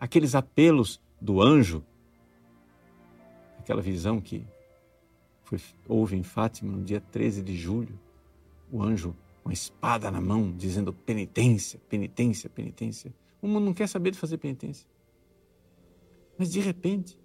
aqueles 0.00 0.34
apelos 0.34 1.00
do 1.20 1.42
anjo, 1.42 1.84
aquela 3.58 3.82
visão 3.82 4.20
que 4.20 4.46
foi, 5.42 5.60
houve 5.86 6.16
em 6.16 6.22
Fátima 6.22 6.72
no 6.72 6.82
dia 6.82 7.00
13 7.00 7.42
de 7.42 7.56
julho, 7.56 7.98
o 8.72 8.82
anjo 8.82 9.14
com 9.42 9.50
a 9.50 9.52
espada 9.52 10.10
na 10.10 10.20
mão 10.20 10.50
dizendo 10.50 10.92
penitência, 10.92 11.78
penitência, 11.88 12.48
penitência. 12.48 13.14
O 13.42 13.46
mundo 13.46 13.66
não 13.66 13.74
quer 13.74 13.86
saber 13.86 14.10
de 14.10 14.18
fazer 14.18 14.38
penitência. 14.38 14.88
Mas 16.38 16.50
de 16.50 16.60
repente, 16.60 17.18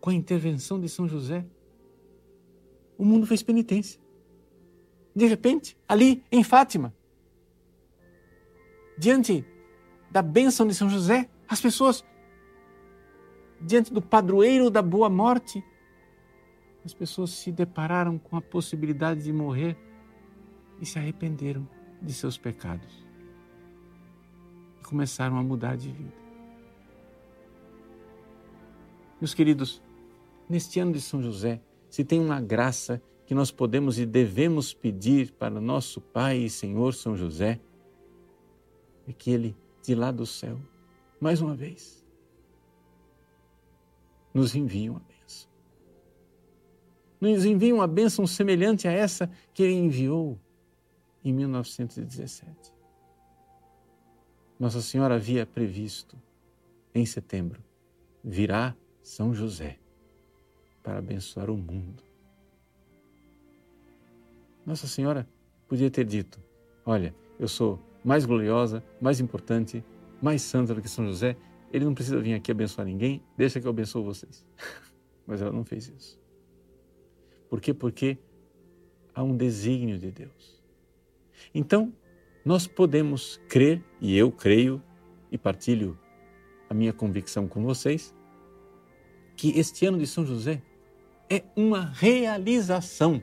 com 0.00 0.10
a 0.10 0.14
intervenção 0.14 0.80
de 0.80 0.88
São 0.88 1.08
José, 1.08 1.44
o 2.96 3.04
mundo 3.04 3.26
fez 3.26 3.42
penitência. 3.42 4.00
De 5.14 5.26
repente, 5.26 5.76
ali 5.88 6.22
em 6.30 6.42
Fátima, 6.44 6.94
diante 8.96 9.44
da 10.10 10.22
bênção 10.22 10.66
de 10.66 10.74
São 10.74 10.88
José, 10.88 11.28
as 11.48 11.60
pessoas, 11.60 12.04
diante 13.60 13.92
do 13.92 14.02
padroeiro 14.02 14.70
da 14.70 14.82
boa 14.82 15.08
morte, 15.08 15.62
as 16.84 16.94
pessoas 16.94 17.30
se 17.30 17.52
depararam 17.52 18.18
com 18.18 18.36
a 18.36 18.40
possibilidade 18.40 19.24
de 19.24 19.32
morrer 19.32 19.76
e 20.80 20.86
se 20.86 20.98
arrependeram 20.98 21.68
de 22.00 22.12
seus 22.12 22.38
pecados 22.38 23.04
e 24.80 24.84
começaram 24.84 25.36
a 25.36 25.42
mudar 25.42 25.76
de 25.76 25.90
vida. 25.90 26.16
Meus 29.20 29.34
queridos, 29.34 29.82
neste 30.48 30.80
ano 30.80 30.92
de 30.92 31.00
São 31.00 31.22
José, 31.22 31.60
se 31.90 32.04
tem 32.04 32.20
uma 32.20 32.40
graça 32.40 33.02
que 33.26 33.34
nós 33.34 33.50
podemos 33.50 33.98
e 33.98 34.06
devemos 34.06 34.72
pedir 34.72 35.32
para 35.32 35.60
nosso 35.60 36.00
Pai 36.00 36.38
e 36.38 36.50
Senhor 36.50 36.94
São 36.94 37.16
José, 37.16 37.60
é 39.06 39.12
que 39.12 39.30
Ele, 39.30 39.56
de 39.82 39.94
lá 39.94 40.10
do 40.10 40.24
céu, 40.24 40.58
mais 41.20 41.40
uma 41.40 41.54
vez, 41.54 42.04
nos 44.32 44.54
envie 44.54 44.88
uma 44.88 45.00
bênção. 45.00 45.50
Nos 47.20 47.44
envie 47.44 47.72
uma 47.72 47.86
bênção 47.86 48.26
semelhante 48.26 48.88
a 48.88 48.92
essa 48.92 49.30
que 49.52 49.62
Ele 49.62 49.74
enviou 49.74 50.38
em 51.24 51.32
1917. 51.32 52.72
Nossa 54.58 54.80
Senhora 54.80 55.16
havia 55.16 55.44
previsto, 55.44 56.16
em 56.94 57.04
setembro, 57.04 57.62
virá 58.24 58.74
São 59.02 59.34
José 59.34 59.78
para 60.88 61.00
abençoar 61.00 61.50
o 61.50 61.56
mundo. 61.56 62.02
Nossa 64.64 64.86
Senhora 64.86 65.28
podia 65.68 65.90
ter 65.90 66.06
dito: 66.06 66.42
Olha, 66.86 67.14
eu 67.38 67.46
sou 67.46 67.78
mais 68.02 68.24
gloriosa, 68.24 68.82
mais 68.98 69.20
importante, 69.20 69.84
mais 70.22 70.40
santa 70.40 70.74
do 70.74 70.80
que 70.80 70.88
São 70.88 71.06
José, 71.06 71.36
ele 71.70 71.84
não 71.84 71.92
precisa 71.92 72.18
vir 72.18 72.32
aqui 72.32 72.50
abençoar 72.50 72.86
ninguém, 72.86 73.22
deixa 73.36 73.60
que 73.60 73.66
eu 73.66 73.70
abençoo 73.70 74.02
vocês. 74.02 74.46
Mas 75.26 75.42
ela 75.42 75.52
não 75.52 75.62
fez 75.62 75.88
isso. 75.88 76.18
Por 77.50 77.60
quê? 77.60 77.74
Porque 77.74 78.16
há 79.14 79.22
um 79.22 79.36
desígnio 79.36 79.98
de 79.98 80.10
Deus. 80.10 80.58
Então, 81.54 81.92
nós 82.46 82.66
podemos 82.66 83.38
crer, 83.46 83.84
e 84.00 84.16
eu 84.16 84.32
creio 84.32 84.82
e 85.30 85.36
partilho 85.36 85.98
a 86.70 86.72
minha 86.72 86.94
convicção 86.94 87.46
com 87.46 87.62
vocês, 87.62 88.14
que 89.36 89.50
este 89.58 89.84
ano 89.84 89.98
de 89.98 90.06
São 90.06 90.24
José 90.24 90.62
é 91.30 91.44
uma 91.54 91.84
realização 91.84 93.22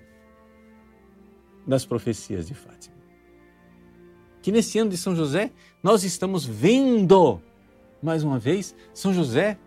das 1.66 1.86
profecias 1.86 2.48
de 2.48 2.54
Fátima. 2.54 2.96
Que 4.42 4.52
nesse 4.52 4.78
ano 4.78 4.92
de 4.92 4.98
São 4.98 5.16
José 5.16 5.52
nós 5.82 6.04
estamos 6.04 6.46
vendo, 6.46 7.42
mais 8.02 8.24
uma 8.24 8.38
vez, 8.38 8.76
São 8.94 9.14
José 9.14 9.58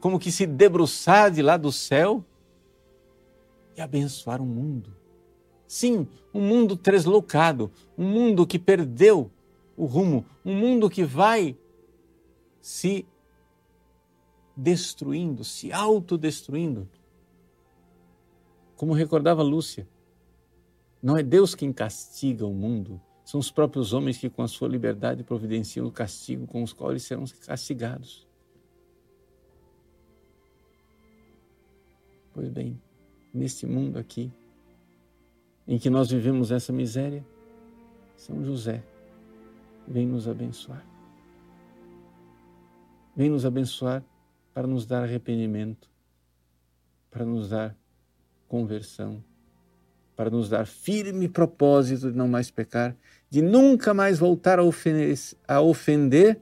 como 0.00 0.18
que 0.18 0.32
se 0.32 0.46
debruçar 0.46 1.30
de 1.30 1.40
lá 1.42 1.56
do 1.56 1.70
céu 1.70 2.24
e 3.76 3.80
abençoar 3.80 4.42
o 4.42 4.46
mundo. 4.46 4.94
Sim, 5.66 6.06
um 6.34 6.40
mundo 6.40 6.76
deslocado, 6.76 7.70
um 7.96 8.04
mundo 8.04 8.46
que 8.46 8.58
perdeu 8.58 9.30
o 9.76 9.86
rumo, 9.86 10.26
um 10.44 10.54
mundo 10.54 10.90
que 10.90 11.04
vai 11.04 11.56
se 12.60 13.06
destruindo, 14.54 15.44
se 15.44 15.72
autodestruindo 15.72 16.86
como 18.76 18.92
recordava 18.92 19.42
Lúcia, 19.42 19.88
não 21.02 21.16
é 21.16 21.22
Deus 21.22 21.54
quem 21.54 21.72
castiga 21.72 22.46
o 22.46 22.54
mundo, 22.54 23.00
são 23.24 23.38
os 23.40 23.50
próprios 23.50 23.92
homens 23.92 24.18
que, 24.18 24.28
com 24.28 24.42
a 24.42 24.48
sua 24.48 24.68
liberdade, 24.68 25.24
providenciam 25.24 25.86
o 25.86 25.92
castigo 25.92 26.46
com 26.46 26.62
os 26.62 26.72
quais 26.72 26.90
eles 26.90 27.02
serão 27.04 27.24
castigados. 27.46 28.26
Pois 32.34 32.48
bem, 32.48 32.80
neste 33.32 33.66
mundo 33.66 33.98
aqui, 33.98 34.32
em 35.66 35.78
que 35.78 35.90
nós 35.90 36.10
vivemos 36.10 36.50
essa 36.50 36.72
miséria, 36.72 37.24
São 38.16 38.44
José 38.44 38.82
vem 39.86 40.06
nos 40.06 40.26
abençoar. 40.26 40.84
Vem 43.14 43.30
nos 43.30 43.44
abençoar 43.44 44.02
para 44.54 44.66
nos 44.66 44.86
dar 44.86 45.04
arrependimento, 45.04 45.88
para 47.10 47.24
nos 47.24 47.50
dar 47.50 47.76
conversão, 48.52 49.24
para 50.14 50.28
nos 50.28 50.50
dar 50.50 50.66
firme 50.66 51.26
propósito 51.26 52.10
de 52.10 52.18
não 52.18 52.28
mais 52.28 52.50
pecar, 52.50 52.94
de 53.30 53.40
nunca 53.40 53.94
mais 53.94 54.18
voltar 54.18 54.58
a 54.58 54.62
ofender, 54.62 55.18
a 55.48 55.62
ofender 55.62 56.38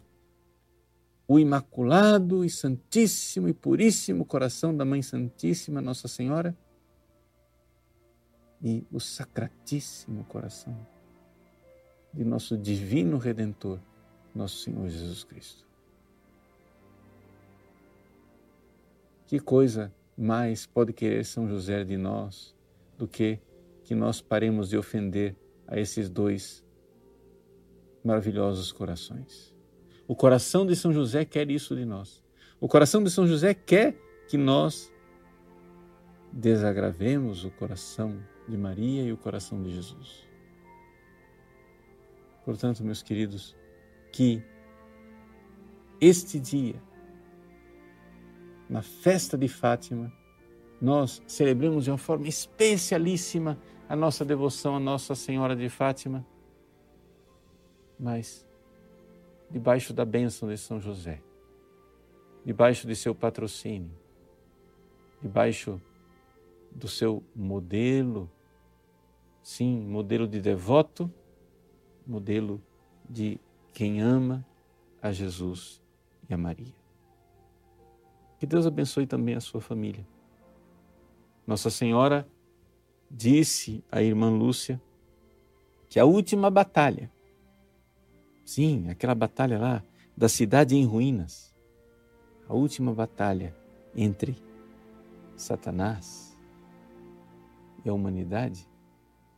o 1.29 1.39
imaculado 1.39 2.45
e 2.45 2.51
santíssimo 2.51 3.49
e 3.49 3.55
puríssimo 3.55 4.25
coração 4.25 4.77
da 4.77 4.85
Mãe 4.85 5.03
Santíssima 5.03 5.81
Nossa 5.81 6.09
Senhora 6.09 6.53
e 8.61 8.85
o 8.91 8.99
sacratíssimo 8.99 10.25
coração 10.25 10.77
de 12.13 12.25
nosso 12.25 12.59
divino 12.59 13.19
redentor, 13.19 13.79
nosso 14.35 14.65
Senhor 14.65 14.89
Jesus 14.89 15.23
Cristo. 15.23 15.65
Que 19.29 19.39
coisa 19.39 19.95
mais 20.21 20.67
pode 20.67 20.93
querer 20.93 21.25
São 21.25 21.49
José 21.49 21.83
de 21.83 21.97
nós 21.97 22.55
do 22.99 23.09
que 23.09 23.41
que 23.85 23.95
nós 23.95 24.21
paremos 24.21 24.69
de 24.69 24.77
ofender 24.77 25.35
a 25.67 25.81
esses 25.81 26.11
dois 26.11 26.63
maravilhosos 28.05 28.71
corações? 28.71 29.57
O 30.07 30.15
coração 30.15 30.67
de 30.67 30.77
São 30.77 30.93
José 30.93 31.25
quer 31.25 31.51
isso 31.51 31.75
de 31.75 31.87
nós. 31.87 32.23
O 32.61 32.69
coração 32.69 33.03
de 33.03 33.11
São 33.11 33.27
José 33.27 33.55
quer 33.55 33.97
que 34.29 34.37
nós 34.37 34.93
desagravemos 36.31 37.45
o 37.45 37.51
coração 37.51 38.23
de 38.47 38.57
Maria 38.59 39.03
e 39.03 39.13
o 39.13 39.17
coração 39.17 39.63
de 39.63 39.73
Jesus. 39.73 40.29
Portanto, 42.45 42.85
meus 42.85 43.03
queridos, 43.03 43.57
que 44.13 44.43
este 46.01 46.39
dia, 46.39 46.83
na 48.71 48.83
festa 48.83 49.37
de 49.37 49.49
Fátima, 49.49 50.13
nós 50.81 51.21
celebremos 51.27 51.85
de 51.85 51.91
uma 51.91 51.99
forma 51.99 52.29
especialíssima 52.29 53.59
a 53.89 53.97
nossa 53.97 54.25
devoção 54.25 54.77
à 54.77 54.81
Nossa 54.81 55.17
Senhora 55.17 55.57
de 55.57 55.69
Fátima, 55.69 56.25
mas 57.99 58.47
debaixo 59.51 59.93
da 59.93 60.05
bênção 60.05 60.49
de 60.49 60.57
São 60.57 60.81
José, 60.81 61.21
debaixo 62.45 62.87
de 62.87 62.95
seu 62.95 63.13
patrocínio, 63.13 63.91
debaixo 65.21 65.83
do 66.71 66.87
seu 66.87 67.25
modelo, 67.35 68.31
sim, 69.43 69.81
modelo 69.81 70.29
de 70.29 70.41
devoto, 70.41 71.13
modelo 72.07 72.63
de 73.09 73.41
quem 73.75 74.01
ama 74.01 74.47
a 75.03 75.11
Jesus 75.11 75.83
e 76.29 76.33
a 76.33 76.39
Maria. 76.39 76.80
Que 78.41 78.47
Deus 78.47 78.67
abençoe 78.67 79.07
também 79.07 79.37
a 79.37 79.41
sua 79.41 79.61
família. 79.61 80.05
Nossa 81.47 81.71
Senhora 81.71 82.27
disse 83.09 83.85
à 83.93 84.03
irmã 84.03 84.31
Lúcia 84.31 84.81
que 85.89 86.01
a 86.01 86.05
última 86.05 86.51
batalha 86.51 87.13
Sim, 88.51 88.89
aquela 88.89 89.15
batalha 89.15 89.61
lá 89.61 89.85
da 90.17 90.29
cidade 90.29 90.75
em 90.75 90.85
ruínas. 90.85 91.55
A 92.49 92.53
última 92.53 92.93
batalha 92.93 93.55
entre 93.95 94.37
Satanás 95.37 96.37
e 97.85 97.89
a 97.89 97.95
humanidade 97.95 98.67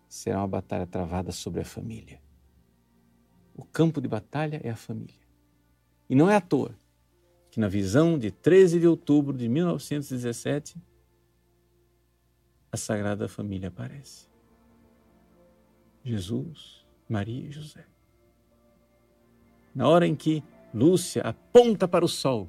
será 0.08 0.38
uma 0.38 0.48
batalha 0.48 0.86
travada 0.86 1.30
sobre 1.30 1.60
a 1.60 1.64
família. 1.64 2.22
O 3.54 3.66
campo 3.66 4.00
de 4.00 4.08
batalha 4.08 4.62
é 4.64 4.70
a 4.70 4.76
família. 4.76 5.26
E 6.08 6.14
não 6.14 6.30
é 6.30 6.36
à 6.36 6.40
toa 6.40 6.74
que 7.52 7.60
na 7.60 7.68
visão 7.68 8.18
de 8.18 8.30
13 8.30 8.80
de 8.80 8.88
outubro 8.88 9.36
de 9.36 9.46
1917 9.46 10.74
a 12.72 12.78
Sagrada 12.78 13.28
Família 13.28 13.68
aparece. 13.68 14.26
Jesus, 16.02 16.86
Maria 17.06 17.46
e 17.46 17.52
José. 17.52 17.84
Na 19.74 19.86
hora 19.86 20.06
em 20.06 20.16
que 20.16 20.42
Lúcia 20.72 21.20
aponta 21.20 21.86
para 21.86 22.02
o 22.02 22.08
sol 22.08 22.48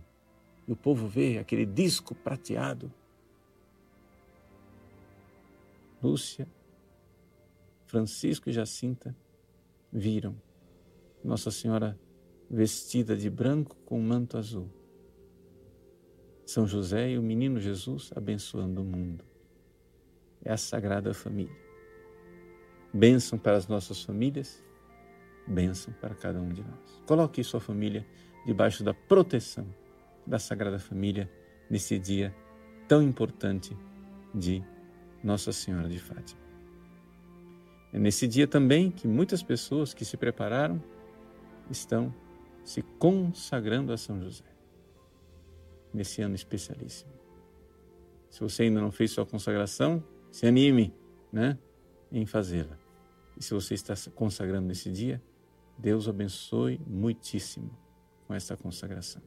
e 0.65 0.71
o 0.71 0.75
povo 0.75 1.05
vê 1.05 1.37
aquele 1.37 1.65
disco 1.65 2.15
prateado, 2.15 2.89
Lúcia, 6.01 6.47
Francisco 7.87 8.49
e 8.49 8.53
Jacinta 8.53 9.13
viram 9.91 10.33
Nossa 11.21 11.51
Senhora 11.51 11.99
vestida 12.49 13.17
de 13.17 13.29
branco 13.29 13.75
com 13.85 13.99
manto 13.99 14.37
azul. 14.37 14.69
São 16.45 16.67
José 16.67 17.11
e 17.11 17.17
o 17.17 17.21
menino 17.21 17.59
Jesus 17.59 18.11
abençoando 18.15 18.81
o 18.81 18.85
mundo. 18.85 19.23
É 20.43 20.51
a 20.51 20.57
Sagrada 20.57 21.13
Família. 21.13 21.55
Bênção 22.93 23.39
para 23.39 23.57
as 23.57 23.67
nossas 23.67 24.03
famílias 24.03 24.63
bênção 25.47 25.93
para 25.99 26.15
cada 26.15 26.39
um 26.39 26.49
de 26.49 26.61
nós. 26.61 27.01
Coloque 27.05 27.43
sua 27.43 27.59
família 27.59 28.05
debaixo 28.45 28.83
da 28.83 28.93
proteção 28.93 29.65
da 30.25 30.39
Sagrada 30.39 30.79
Família 30.79 31.29
nesse 31.69 31.99
dia 31.99 32.33
tão 32.87 33.01
importante 33.01 33.77
de 34.33 34.63
Nossa 35.23 35.51
Senhora 35.51 35.89
de 35.89 35.99
Fátima. 35.99 36.41
É 37.91 37.99
nesse 37.99 38.27
dia 38.27 38.47
também 38.47 38.89
que 38.89 39.07
muitas 39.07 39.43
pessoas 39.43 39.93
que 39.93 40.03
se 40.03 40.17
prepararam 40.17 40.81
estão 41.69 42.13
se 42.63 42.81
consagrando 42.81 43.93
a 43.93 43.97
São 43.97 44.21
José. 44.21 44.52
Nesse 45.93 46.21
ano 46.21 46.35
especialíssimo. 46.35 47.11
Se 48.29 48.39
você 48.39 48.63
ainda 48.63 48.81
não 48.81 48.91
fez 48.91 49.11
sua 49.11 49.25
consagração, 49.25 50.03
se 50.31 50.47
anime, 50.47 50.93
né, 51.31 51.57
em 52.11 52.25
fazê-la. 52.25 52.77
E 53.37 53.43
se 53.43 53.53
você 53.53 53.75
está 53.75 53.93
consagrando 54.15 54.67
nesse 54.67 54.91
dia, 54.91 55.21
Deus 55.77 56.07
abençoe 56.07 56.79
muitíssimo 56.87 57.69
com 58.27 58.33
esta 58.33 58.57
consagração. 58.57 59.21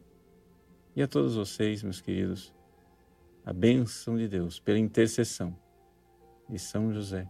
E 0.94 1.02
a 1.02 1.06
todos 1.06 1.36
vocês, 1.36 1.82
meus 1.82 2.00
queridos, 2.00 2.52
a 3.44 3.52
bênção 3.52 4.16
de 4.16 4.26
Deus 4.26 4.58
pela 4.58 4.78
intercessão 4.78 5.56
de 6.48 6.58
São 6.58 6.92
José 6.92 7.28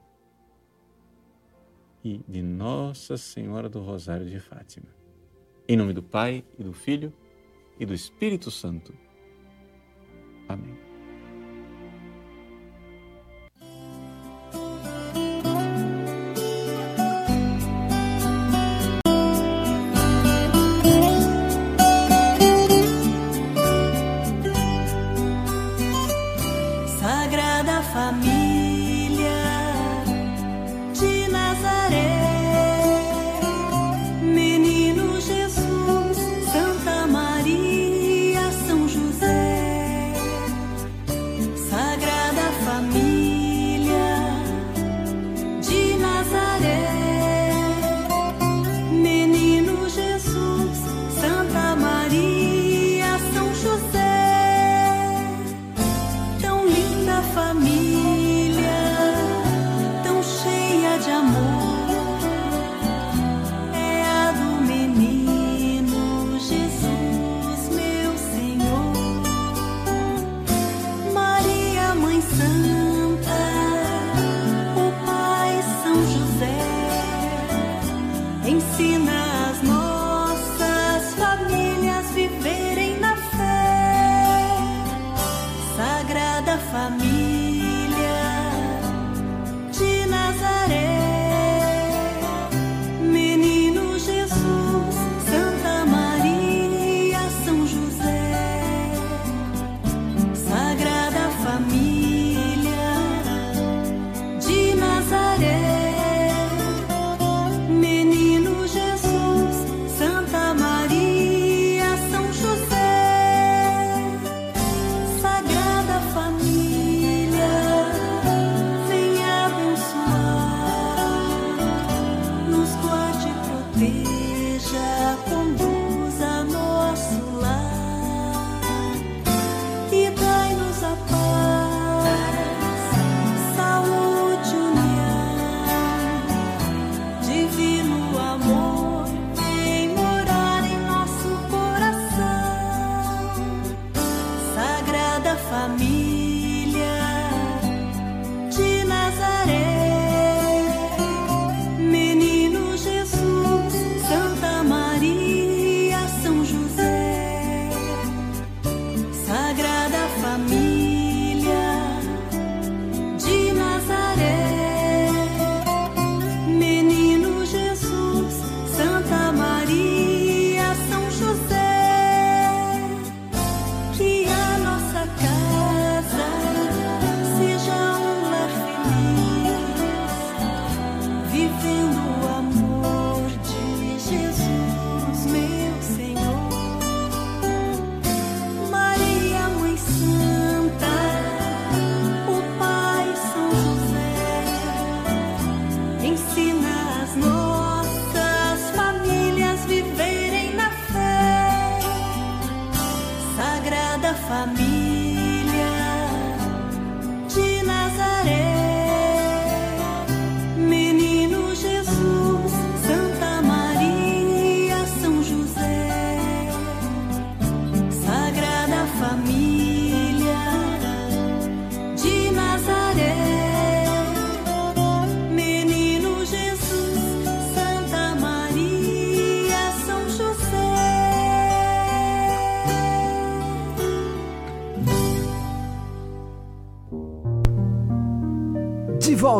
e 2.04 2.22
de 2.28 2.42
Nossa 2.42 3.16
Senhora 3.16 3.68
do 3.68 3.80
Rosário 3.80 4.26
de 4.26 4.38
Fátima. 4.38 4.86
Em 5.68 5.76
nome 5.76 5.92
do 5.92 6.02
Pai 6.02 6.44
e 6.58 6.62
do 6.62 6.72
Filho 6.72 7.12
e 7.78 7.84
do 7.84 7.92
Espírito 7.92 8.50
Santo. 8.50 8.94
Amém. 10.48 10.85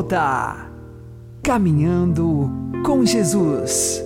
Volta! 0.07 0.71
Caminhando 1.43 2.49
com 2.85 3.05
Jesus. 3.05 4.03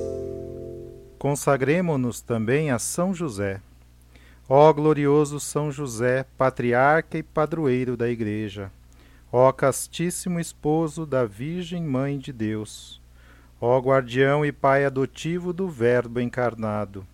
Consagremo-nos 1.19 2.23
também 2.23 2.71
a 2.71 2.79
São 2.79 3.15
José. 3.15 3.61
Ó 4.49 4.73
glorioso 4.73 5.39
São 5.39 5.71
José, 5.71 6.25
patriarca 6.39 7.19
e 7.19 7.23
padroeiro 7.23 7.97
da 7.97 8.09
Igreja, 8.09 8.73
ó 9.31 9.53
castíssimo 9.53 10.41
esposo 10.41 11.07
da 11.07 11.25
Virgem 11.25 11.85
Mãe 11.85 12.19
de 12.19 12.33
Deus, 12.33 13.01
ó 13.61 13.79
guardião 13.79 14.45
e 14.45 14.51
pai 14.51 14.85
adotivo 14.85 15.53
do 15.53 15.69
Verbo 15.69 16.19
encarnado, 16.19 17.07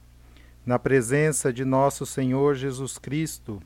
na 0.64 0.78
presença 0.78 1.52
de 1.52 1.64
nosso 1.64 2.06
Senhor 2.06 2.54
Jesus 2.54 2.96
Cristo, 2.96 3.60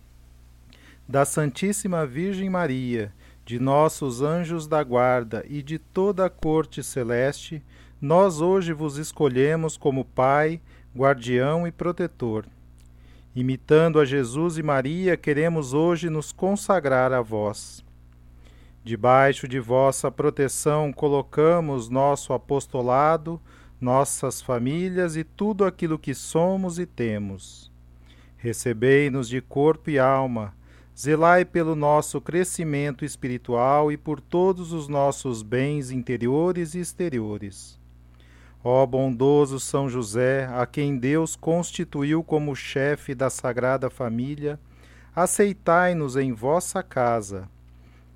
da 1.07 1.25
Santíssima 1.25 2.05
Virgem 2.05 2.51
Maria, 2.51 3.13
de 3.51 3.59
nossos 3.59 4.23
anjos 4.23 4.69
da 4.69 4.81
guarda 4.85 5.45
e 5.49 5.61
de 5.61 5.77
toda 5.77 6.27
a 6.27 6.31
corte 6.31 6.85
celeste, 6.85 7.61
nós 8.01 8.41
hoje 8.41 8.73
vos 8.73 8.97
escolhemos 8.97 9.77
como 9.77 10.05
Pai, 10.05 10.61
guardião 10.95 11.67
e 11.67 11.73
protetor 11.73 12.47
Imitando 13.35 13.99
a 13.99 14.05
Jesus 14.05 14.57
e 14.57 14.63
Maria, 14.63 15.17
queremos 15.17 15.75
hoje 15.75 16.09
nos 16.09 16.31
consagrar 16.31 17.13
a 17.13 17.21
vós. 17.21 17.85
Debaixo 18.85 19.49
de 19.49 19.59
vossa 19.59 20.13
proteção 20.13 20.93
colocamos 20.93 21.89
nosso 21.89 22.33
apostolado, 22.33 23.41
nossas 23.81 24.41
famílias 24.41 25.17
e 25.17 25.25
tudo 25.25 25.65
aquilo 25.65 25.99
que 25.99 26.15
somos 26.15 26.79
e 26.79 26.87
temos. 26.87 27.69
Recebei-nos 28.37 29.29
de 29.29 29.41
corpo 29.41 29.91
e 29.91 29.99
alma, 29.99 30.55
zelai 31.01 31.45
pelo 31.45 31.77
nosso 31.77 32.21
crescimento 32.21 33.05
espiritual 33.05 33.91
e 33.91 33.97
por 33.97 34.21
todos 34.21 34.73
os 34.73 34.89
nossos 34.89 35.43
bens 35.43 35.91
interiores 35.91 36.75
e 36.75 36.81
exteriores 36.81 37.81
Ó 38.63 38.85
bondoso 38.85 39.59
São 39.59 39.89
José, 39.89 40.47
a 40.53 40.67
quem 40.67 40.99
Deus 40.99 41.35
constituiu 41.35 42.23
como 42.23 42.55
chefe 42.55 43.15
da 43.15 43.31
Sagrada 43.31 43.89
Família, 43.89 44.61
aceitai-nos 45.17 46.15
em 46.15 46.33
vossa 46.35 46.83
casa. 46.83 47.49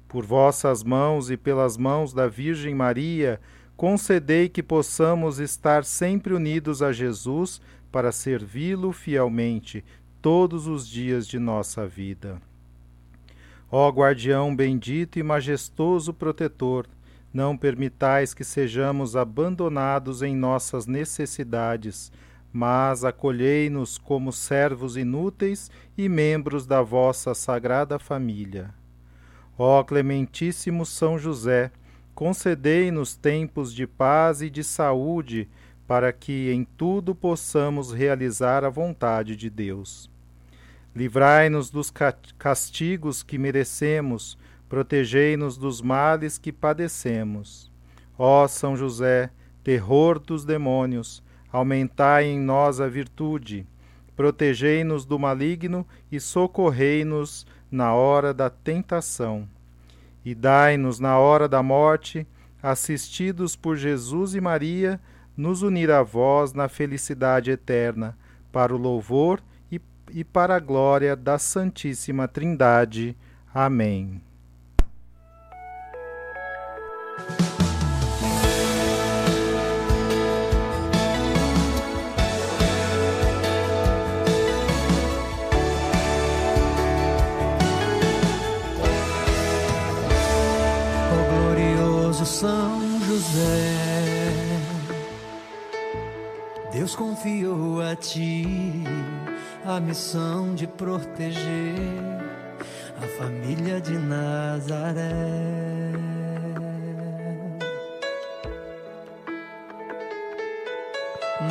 Por 0.06 0.24
vossas 0.24 0.84
mãos 0.84 1.30
e 1.30 1.36
pelas 1.36 1.78
mãos 1.78 2.12
da 2.12 2.28
Virgem 2.28 2.74
Maria, 2.74 3.40
concedei 3.74 4.50
que 4.50 4.62
possamos 4.62 5.38
estar 5.38 5.82
sempre 5.82 6.34
unidos 6.34 6.82
a 6.82 6.92
Jesus 6.92 7.60
para 7.90 8.12
servi-lo 8.12 8.92
fielmente 8.92 9.82
todos 10.20 10.66
os 10.66 10.86
dias 10.86 11.26
de 11.26 11.38
nossa 11.38 11.86
vida. 11.86 12.40
Ó 13.76 13.88
guardião 13.88 14.54
bendito 14.54 15.18
e 15.18 15.22
majestoso 15.24 16.14
protetor, 16.14 16.86
não 17.32 17.56
permitais 17.56 18.32
que 18.32 18.44
sejamos 18.44 19.16
abandonados 19.16 20.22
em 20.22 20.32
nossas 20.36 20.86
necessidades, 20.86 22.12
mas 22.52 23.04
acolhei-nos 23.04 23.98
como 23.98 24.32
servos 24.32 24.96
inúteis 24.96 25.72
e 25.98 26.08
membros 26.08 26.68
da 26.68 26.82
vossa 26.82 27.34
sagrada 27.34 27.98
família. 27.98 28.72
Ó 29.58 29.82
Clementíssimo 29.82 30.86
São 30.86 31.18
José, 31.18 31.72
concedei-nos 32.14 33.16
tempos 33.16 33.74
de 33.74 33.88
paz 33.88 34.40
e 34.40 34.48
de 34.48 34.62
saúde, 34.62 35.48
para 35.84 36.12
que 36.12 36.48
em 36.52 36.62
tudo 36.62 37.12
possamos 37.12 37.92
realizar 37.92 38.62
a 38.62 38.70
vontade 38.70 39.34
de 39.34 39.50
Deus. 39.50 40.13
Livrai-nos 40.94 41.70
dos 41.70 41.92
castigos 42.38 43.22
que 43.22 43.36
merecemos, 43.36 44.38
protegei-nos 44.68 45.58
dos 45.58 45.82
males 45.82 46.38
que 46.38 46.52
padecemos. 46.52 47.70
Ó 48.16 48.46
São 48.46 48.76
José, 48.76 49.30
terror 49.64 50.20
dos 50.20 50.44
demônios, 50.44 51.22
aumentai 51.50 52.26
em 52.26 52.38
nós 52.38 52.80
a 52.80 52.86
virtude, 52.86 53.66
protegei-nos 54.14 55.04
do 55.04 55.18
maligno 55.18 55.84
e 56.12 56.20
socorrei-nos 56.20 57.44
na 57.70 57.92
hora 57.92 58.32
da 58.32 58.48
tentação. 58.48 59.48
E 60.24 60.34
dai-nos 60.34 61.00
na 61.00 61.18
hora 61.18 61.48
da 61.48 61.62
morte, 61.62 62.26
assistidos 62.62 63.56
por 63.56 63.76
Jesus 63.76 64.34
e 64.34 64.40
Maria, 64.40 65.00
nos 65.36 65.62
unir 65.62 65.90
a 65.90 66.02
vós 66.02 66.52
na 66.52 66.68
felicidade 66.68 67.50
eterna, 67.50 68.16
para 68.52 68.72
o 68.72 68.78
louvor 68.78 69.40
e, 69.40 69.53
e 70.14 70.22
para 70.22 70.54
a 70.54 70.60
glória 70.60 71.16
da 71.16 71.38
Santíssima 71.38 72.28
Trindade. 72.28 73.16
Amém. 73.52 74.22
São 92.24 93.00
José, 93.00 93.74
Deus 96.72 96.96
confiou 96.96 97.80
a 97.80 97.94
ti 97.94 98.82
a 99.66 99.80
missão 99.80 100.54
de 100.54 100.66
proteger 100.66 101.74
a 103.02 103.06
família 103.18 103.80
de 103.80 103.98
Nazaré. 103.98 105.10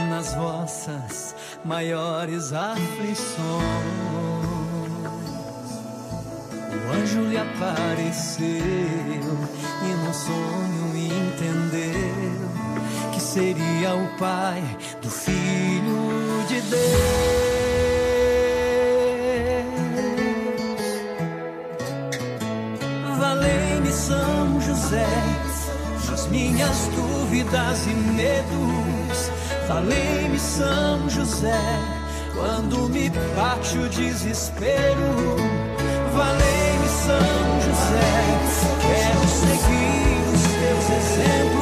Nas 0.09 0.33
vossas 0.35 1.35
maiores 1.65 2.53
aflições 2.53 4.13
anjo 6.93 7.23
lhe 7.23 7.37
apareceu 7.37 8.45
e 8.45 9.93
no 10.05 10.13
sonho 10.13 10.95
entendeu 10.95 12.49
que 13.13 13.21
seria 13.21 13.95
o 13.95 14.07
pai 14.17 14.61
do 15.01 15.09
filho 15.09 16.45
de 16.47 16.61
Deus. 16.61 17.42
São 24.07 24.59
José 24.59 25.07
nas 26.09 26.27
minhas 26.27 26.87
dúvidas 26.87 27.85
e 27.87 27.93
medos. 27.93 29.31
Valei-me 29.65 30.37
São 30.37 31.09
José 31.09 31.79
quando 32.35 32.89
me 32.89 33.09
bate 33.09 33.77
o 33.77 33.87
desespero. 33.87 35.37
Valei 36.13 36.63
são 37.05 37.61
José, 37.61 38.13
quero 38.81 39.27
seguir 39.27 40.23
os 40.33 40.43
teus 40.59 40.85
exemplos 40.97 41.52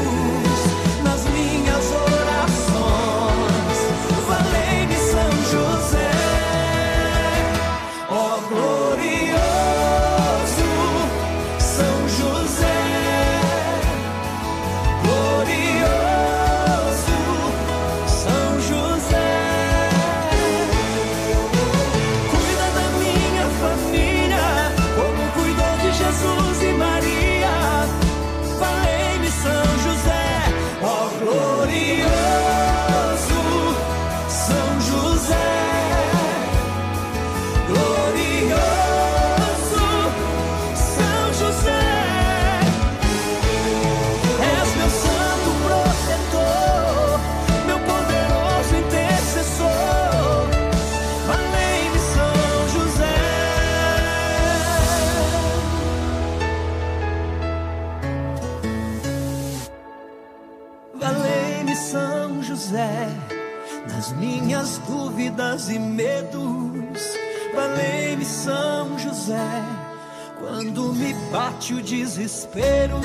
bate 71.32 71.74
o 71.74 71.82
desespero. 71.82 73.00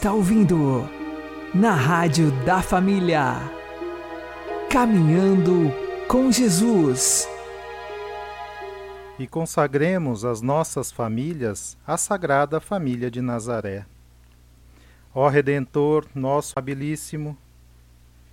Está 0.00 0.14
ouvindo 0.14 0.88
na 1.54 1.74
Rádio 1.74 2.30
da 2.46 2.62
Família. 2.62 3.34
Caminhando 4.70 5.70
com 6.08 6.32
Jesus. 6.32 7.28
E 9.18 9.26
consagremos 9.26 10.24
as 10.24 10.40
nossas 10.40 10.90
famílias 10.90 11.76
à 11.86 11.98
Sagrada 11.98 12.62
Família 12.62 13.10
de 13.10 13.20
Nazaré. 13.20 13.84
Ó 15.14 15.28
Redentor, 15.28 16.06
nosso 16.14 16.58
habilíssimo, 16.58 17.36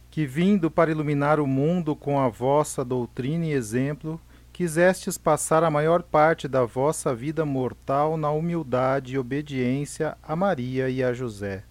que 0.09 0.25
vindo 0.25 0.71
para 0.71 0.89
iluminar 0.89 1.37
o 1.37 1.45
mundo 1.45 1.97
com 1.97 2.17
a 2.17 2.29
vossa 2.29 2.85
doutrina 2.85 3.45
e 3.45 3.51
exemplo, 3.51 4.21
quisestes 4.57 5.19
passar 5.19 5.63
a 5.63 5.69
maior 5.69 6.01
parte 6.01 6.47
da 6.47 6.65
vossa 6.65 7.13
vida 7.13 7.45
mortal 7.45 8.17
na 8.17 8.31
humildade 8.31 9.13
e 9.13 9.19
obediência 9.19 10.17
a 10.23 10.35
Maria 10.35 10.89
e 10.89 11.03
a 11.03 11.13
José, 11.13 11.63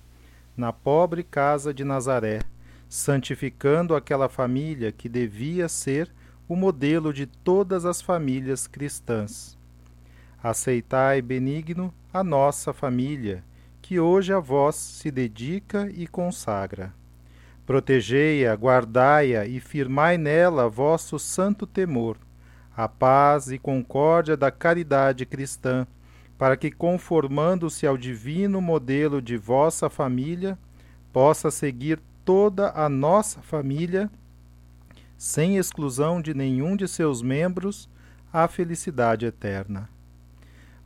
na 0.57 0.73
pobre 0.73 1.25
casa 1.25 1.75
de 1.75 1.83
Nazaré, 1.83 2.43
santificando 2.89 3.97
aquela 3.97 4.29
família 4.29 4.93
que 4.93 5.09
devia 5.09 5.69
ser 5.69 6.09
o 6.49 6.55
modelo 6.55 7.13
de 7.13 7.27
todas 7.27 7.85
as 7.85 8.01
famílias 8.01 8.69
cristãs. 8.69 9.59
Aceitai, 10.41 11.21
benigno, 11.21 11.93
a 12.13 12.23
nossa 12.23 12.73
família, 12.73 13.43
que 13.83 13.99
hoje 13.99 14.33
a 14.33 14.39
vós 14.39 14.77
se 14.77 15.11
dedica 15.11 15.91
e 15.93 16.07
consagra. 16.07 16.95
Protegei-a, 17.67 18.55
guardai-a 18.55 19.45
e 19.45 19.59
firmai 19.59 20.17
nela 20.17 20.69
vosso 20.69 21.19
santo 21.19 21.67
temor, 21.67 22.17
a 22.77 22.87
paz 22.87 23.51
e 23.51 23.59
concórdia 23.59 24.37
da 24.37 24.51
caridade 24.51 25.25
cristã, 25.25 25.87
para 26.37 26.57
que, 26.57 26.71
conformando-se 26.71 27.87
ao 27.87 27.97
divino 27.97 28.61
modelo 28.61 29.23
de 29.23 29.39
vossa 29.39 29.89
família, 29.89 30.59
possa 31.11 31.51
seguir 31.51 31.99
toda 32.25 32.71
a 32.73 32.89
nossa 32.89 33.41
família, 33.41 34.11
sem 35.17 35.57
exclusão 35.57 36.21
de 36.21 36.35
nenhum 36.35 36.77
de 36.77 36.87
seus 36.87 37.23
membros, 37.23 37.89
à 38.31 38.47
felicidade 38.47 39.25
eterna. 39.25 39.89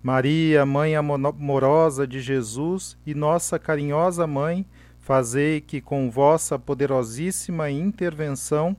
Maria, 0.01 0.65
Mãe 0.65 0.95
amorosa 0.95 2.07
de 2.07 2.21
Jesus 2.21 2.97
e 3.05 3.13
nossa 3.13 3.59
carinhosa 3.59 4.27
Mãe, 4.27 4.65
fazei 5.01 5.61
que 5.61 5.81
com 5.81 6.09
vossa 6.09 6.57
poderosíssima 6.57 7.71
intervenção 7.71 8.77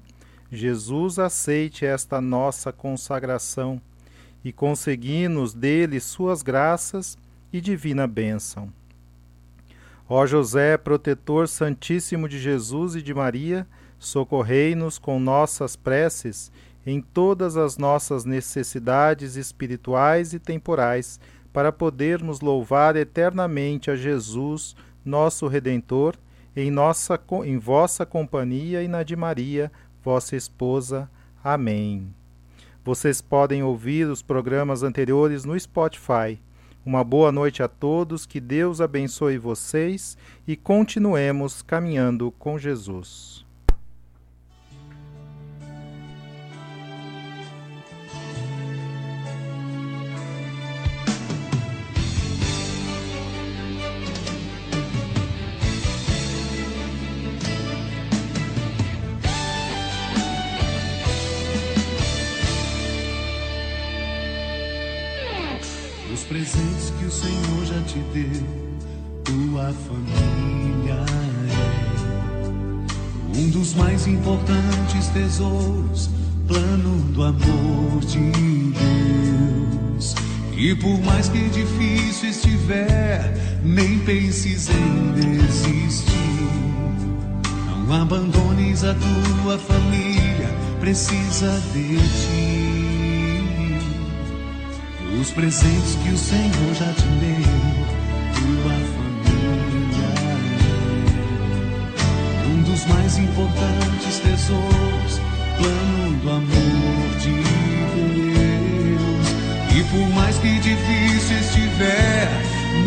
Jesus 0.52 1.18
aceite 1.18 1.86
esta 1.86 2.20
nossa 2.20 2.74
consagração 2.74 3.82
e 4.44 4.52
consegui-nos 4.52 5.54
dele 5.54 6.00
suas 6.00 6.42
graças 6.42 7.18
e 7.54 7.62
divina 7.62 8.06
bênção. 8.06 8.72
Ó 10.10 10.26
José, 10.26 10.78
protetor 10.78 11.48
santíssimo 11.48 12.28
de 12.28 12.38
Jesus 12.38 12.96
e 12.96 13.02
de 13.02 13.14
Maria, 13.14 13.66
socorrei-nos 13.98 15.00
com 15.00 15.20
nossas 15.20 15.76
preces 15.76 16.52
em 16.86 17.02
todas 17.02 17.56
as 17.58 17.78
nossas 17.78 18.26
necessidades 18.26 19.36
espirituais 19.36 20.34
e 20.34 20.40
temporais, 20.40 21.20
para 21.54 21.72
podermos 21.72 22.40
louvar 22.40 22.96
eternamente 22.96 23.92
a 23.92 23.96
Jesus, 23.96 24.76
nosso 25.04 25.48
Redentor, 25.48 26.16
em, 26.56 26.72
nossa, 26.72 27.20
em 27.46 27.58
vossa 27.58 28.06
companhia 28.06 28.82
e 28.82 28.88
na 28.88 29.04
de 29.04 29.16
Maria, 29.16 29.72
vossa 30.04 30.36
esposa. 30.36 31.10
Amém. 31.44 32.14
Vocês 32.84 33.22
podem 33.22 33.62
ouvir 33.62 34.08
os 34.08 34.22
programas 34.22 34.82
anteriores 34.84 35.46
no 35.46 35.60
Spotify. 35.60 36.40
Uma 36.84 37.04
boa 37.04 37.32
noite 37.32 37.62
a 37.62 37.68
todos, 37.68 38.26
que 38.26 38.40
Deus 38.40 38.82
abençoe 38.82 39.38
vocês 39.38 40.18
e 40.48 40.56
continuemos 40.56 41.62
caminhando 41.62 42.32
com 42.32 42.58
Jesus. 42.58 43.46
O 67.12 67.14
Senhor 67.14 67.66
já 67.66 67.82
te 67.82 68.00
deu, 68.14 68.48
tua 69.26 69.74
família 69.74 70.96
é 73.36 73.38
um 73.38 73.50
dos 73.50 73.74
mais 73.74 74.08
importantes 74.08 75.10
tesouros, 75.10 76.10
plano 76.48 77.02
do 77.12 77.24
amor 77.24 78.00
de 78.08 78.32
Deus. 78.72 80.16
E 80.56 80.74
por 80.76 81.02
mais 81.02 81.28
que 81.28 81.50
difícil 81.50 82.30
estiver, 82.30 83.60
nem 83.62 84.00
penses 84.00 84.70
em 84.70 85.12
desistir. 85.12 86.16
Não 87.68 87.94
abandones 87.94 88.86
a 88.86 88.96
tua 88.96 89.58
família, 89.58 90.50
precisa 90.80 91.62
de 91.74 91.98
ti. 91.98 92.51
Os 95.22 95.30
presentes 95.30 95.96
que 96.04 96.10
o 96.10 96.18
Senhor 96.18 96.74
já 96.74 96.92
te 96.94 97.04
deu, 97.22 97.44
tua 98.34 98.74
família 98.74 99.12
um 102.50 102.64
dos 102.64 102.86
mais 102.88 103.20
importantes 103.20 104.18
tesouros, 104.18 105.22
plano 105.58 106.18
do 106.24 106.30
amor 106.32 107.20
de 107.20 107.34
Deus. 108.96 109.28
E 109.78 109.84
por 109.92 110.10
mais 110.16 110.40
que 110.40 110.60
difícil 110.60 111.38
estiver, 111.38 112.28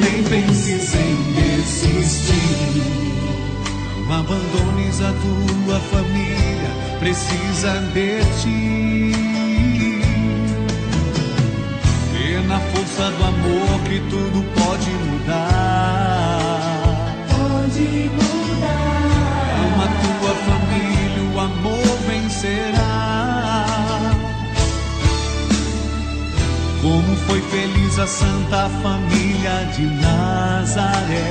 nem 0.01 0.25
penses 0.25 0.93
em 0.93 1.15
desistir. 1.35 2.83
Não 4.09 4.19
abandones 4.19 5.01
a 5.01 5.13
tua 5.13 5.79
família, 5.79 6.71
precisa 6.99 7.81
de 7.93 8.25
ti. 8.43 9.24
Força 12.95 13.11
do 13.11 13.25
amor 13.25 13.81
que 13.89 13.99
tudo 14.09 14.45
pode 14.55 14.91
mudar. 14.91 16.61
Pode 17.29 18.11
mudar. 18.11 19.51
Ama 19.65 19.85
a 19.85 19.89
tua 20.03 20.35
família, 20.47 21.23
o 21.35 21.41
amor 21.41 21.99
vencerá. 22.07 22.95
Como 26.83 27.17
foi 27.27 27.41
feliz 27.43 27.99
a 27.99 28.07
santa 28.07 28.69
família 28.83 29.65
de 29.75 29.87
Nazaré. 30.01 31.25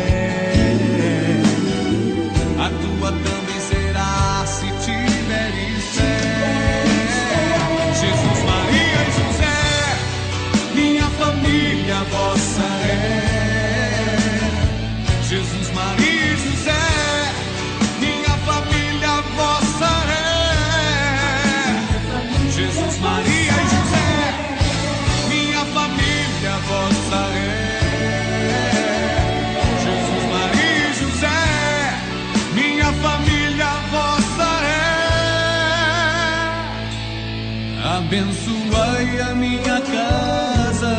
A 39.30 39.36
minha 39.36 39.82
casa, 39.82 40.96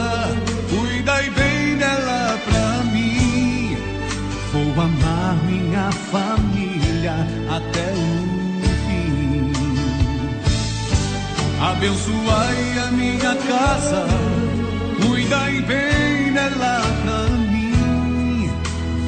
cuidai 0.70 1.30
bem 1.30 1.76
dela 1.76 2.38
pra 2.44 2.84
mim. 2.92 3.76
Vou 4.52 4.82
amar 4.82 5.36
minha 5.46 5.90
família 6.12 7.16
até 7.48 7.92
o 7.92 8.06
fim. 8.84 9.52
Abençoai 11.60 12.78
a 12.86 12.90
minha 12.92 13.34
casa, 13.48 14.06
cuidai 15.06 15.60
bem 15.62 16.32
dela 16.32 16.82
pra 17.02 17.20
mim. 17.52 18.50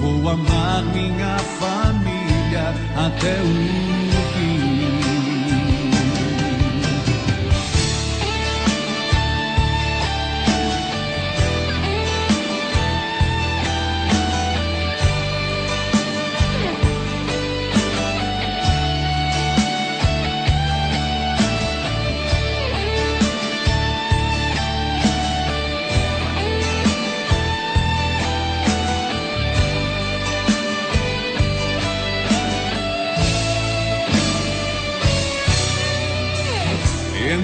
Vou 0.00 0.28
amar 0.28 0.82
minha 0.94 1.36
família 1.58 2.74
até 2.96 3.34
o 3.42 3.46
fim. 3.46 4.15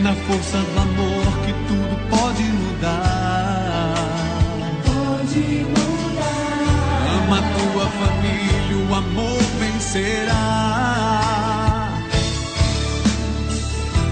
Na 0.03 0.14
força 0.14 0.59
do 0.59 0.80
amor 0.80 1.24
que 1.46 1.53
tudo 1.68 1.96
pode 2.11 2.42
mudar. 2.42 3.94
Pode 4.84 5.64
mudar. 5.64 7.07
Ama 7.18 7.38
a 7.38 7.42
tua 7.55 7.86
família, 7.86 8.76
o 8.88 8.94
amor 8.94 9.42
vencerá. 9.61 10.42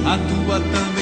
A 0.06 0.16
tua 0.16 0.60
também 0.60 0.93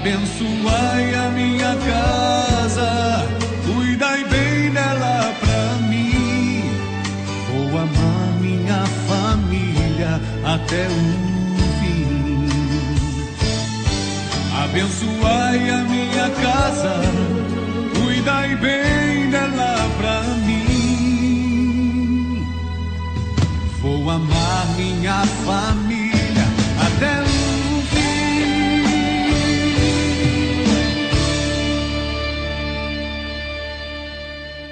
Abençoai 0.00 1.14
a 1.14 1.28
minha 1.28 1.76
casa, 1.76 3.28
cuidai 3.66 4.24
bem 4.24 4.70
dela 4.70 5.30
pra 5.38 5.74
mim. 5.88 6.64
Vou 7.50 7.68
amar 7.78 8.32
minha 8.40 8.82
família 9.06 10.18
até 10.42 10.86
o 10.86 11.00
fim. 11.80 12.48
Abençoai 14.64 15.68
a 15.68 15.84
minha 15.84 16.30
casa, 16.30 16.94
cuidai 18.02 18.56
bem 18.56 19.28
dela 19.28 19.86
pra 19.98 20.22
mim. 20.46 22.42
Vou 23.82 24.08
amar 24.08 24.66
minha 24.78 25.26
família 25.44 25.79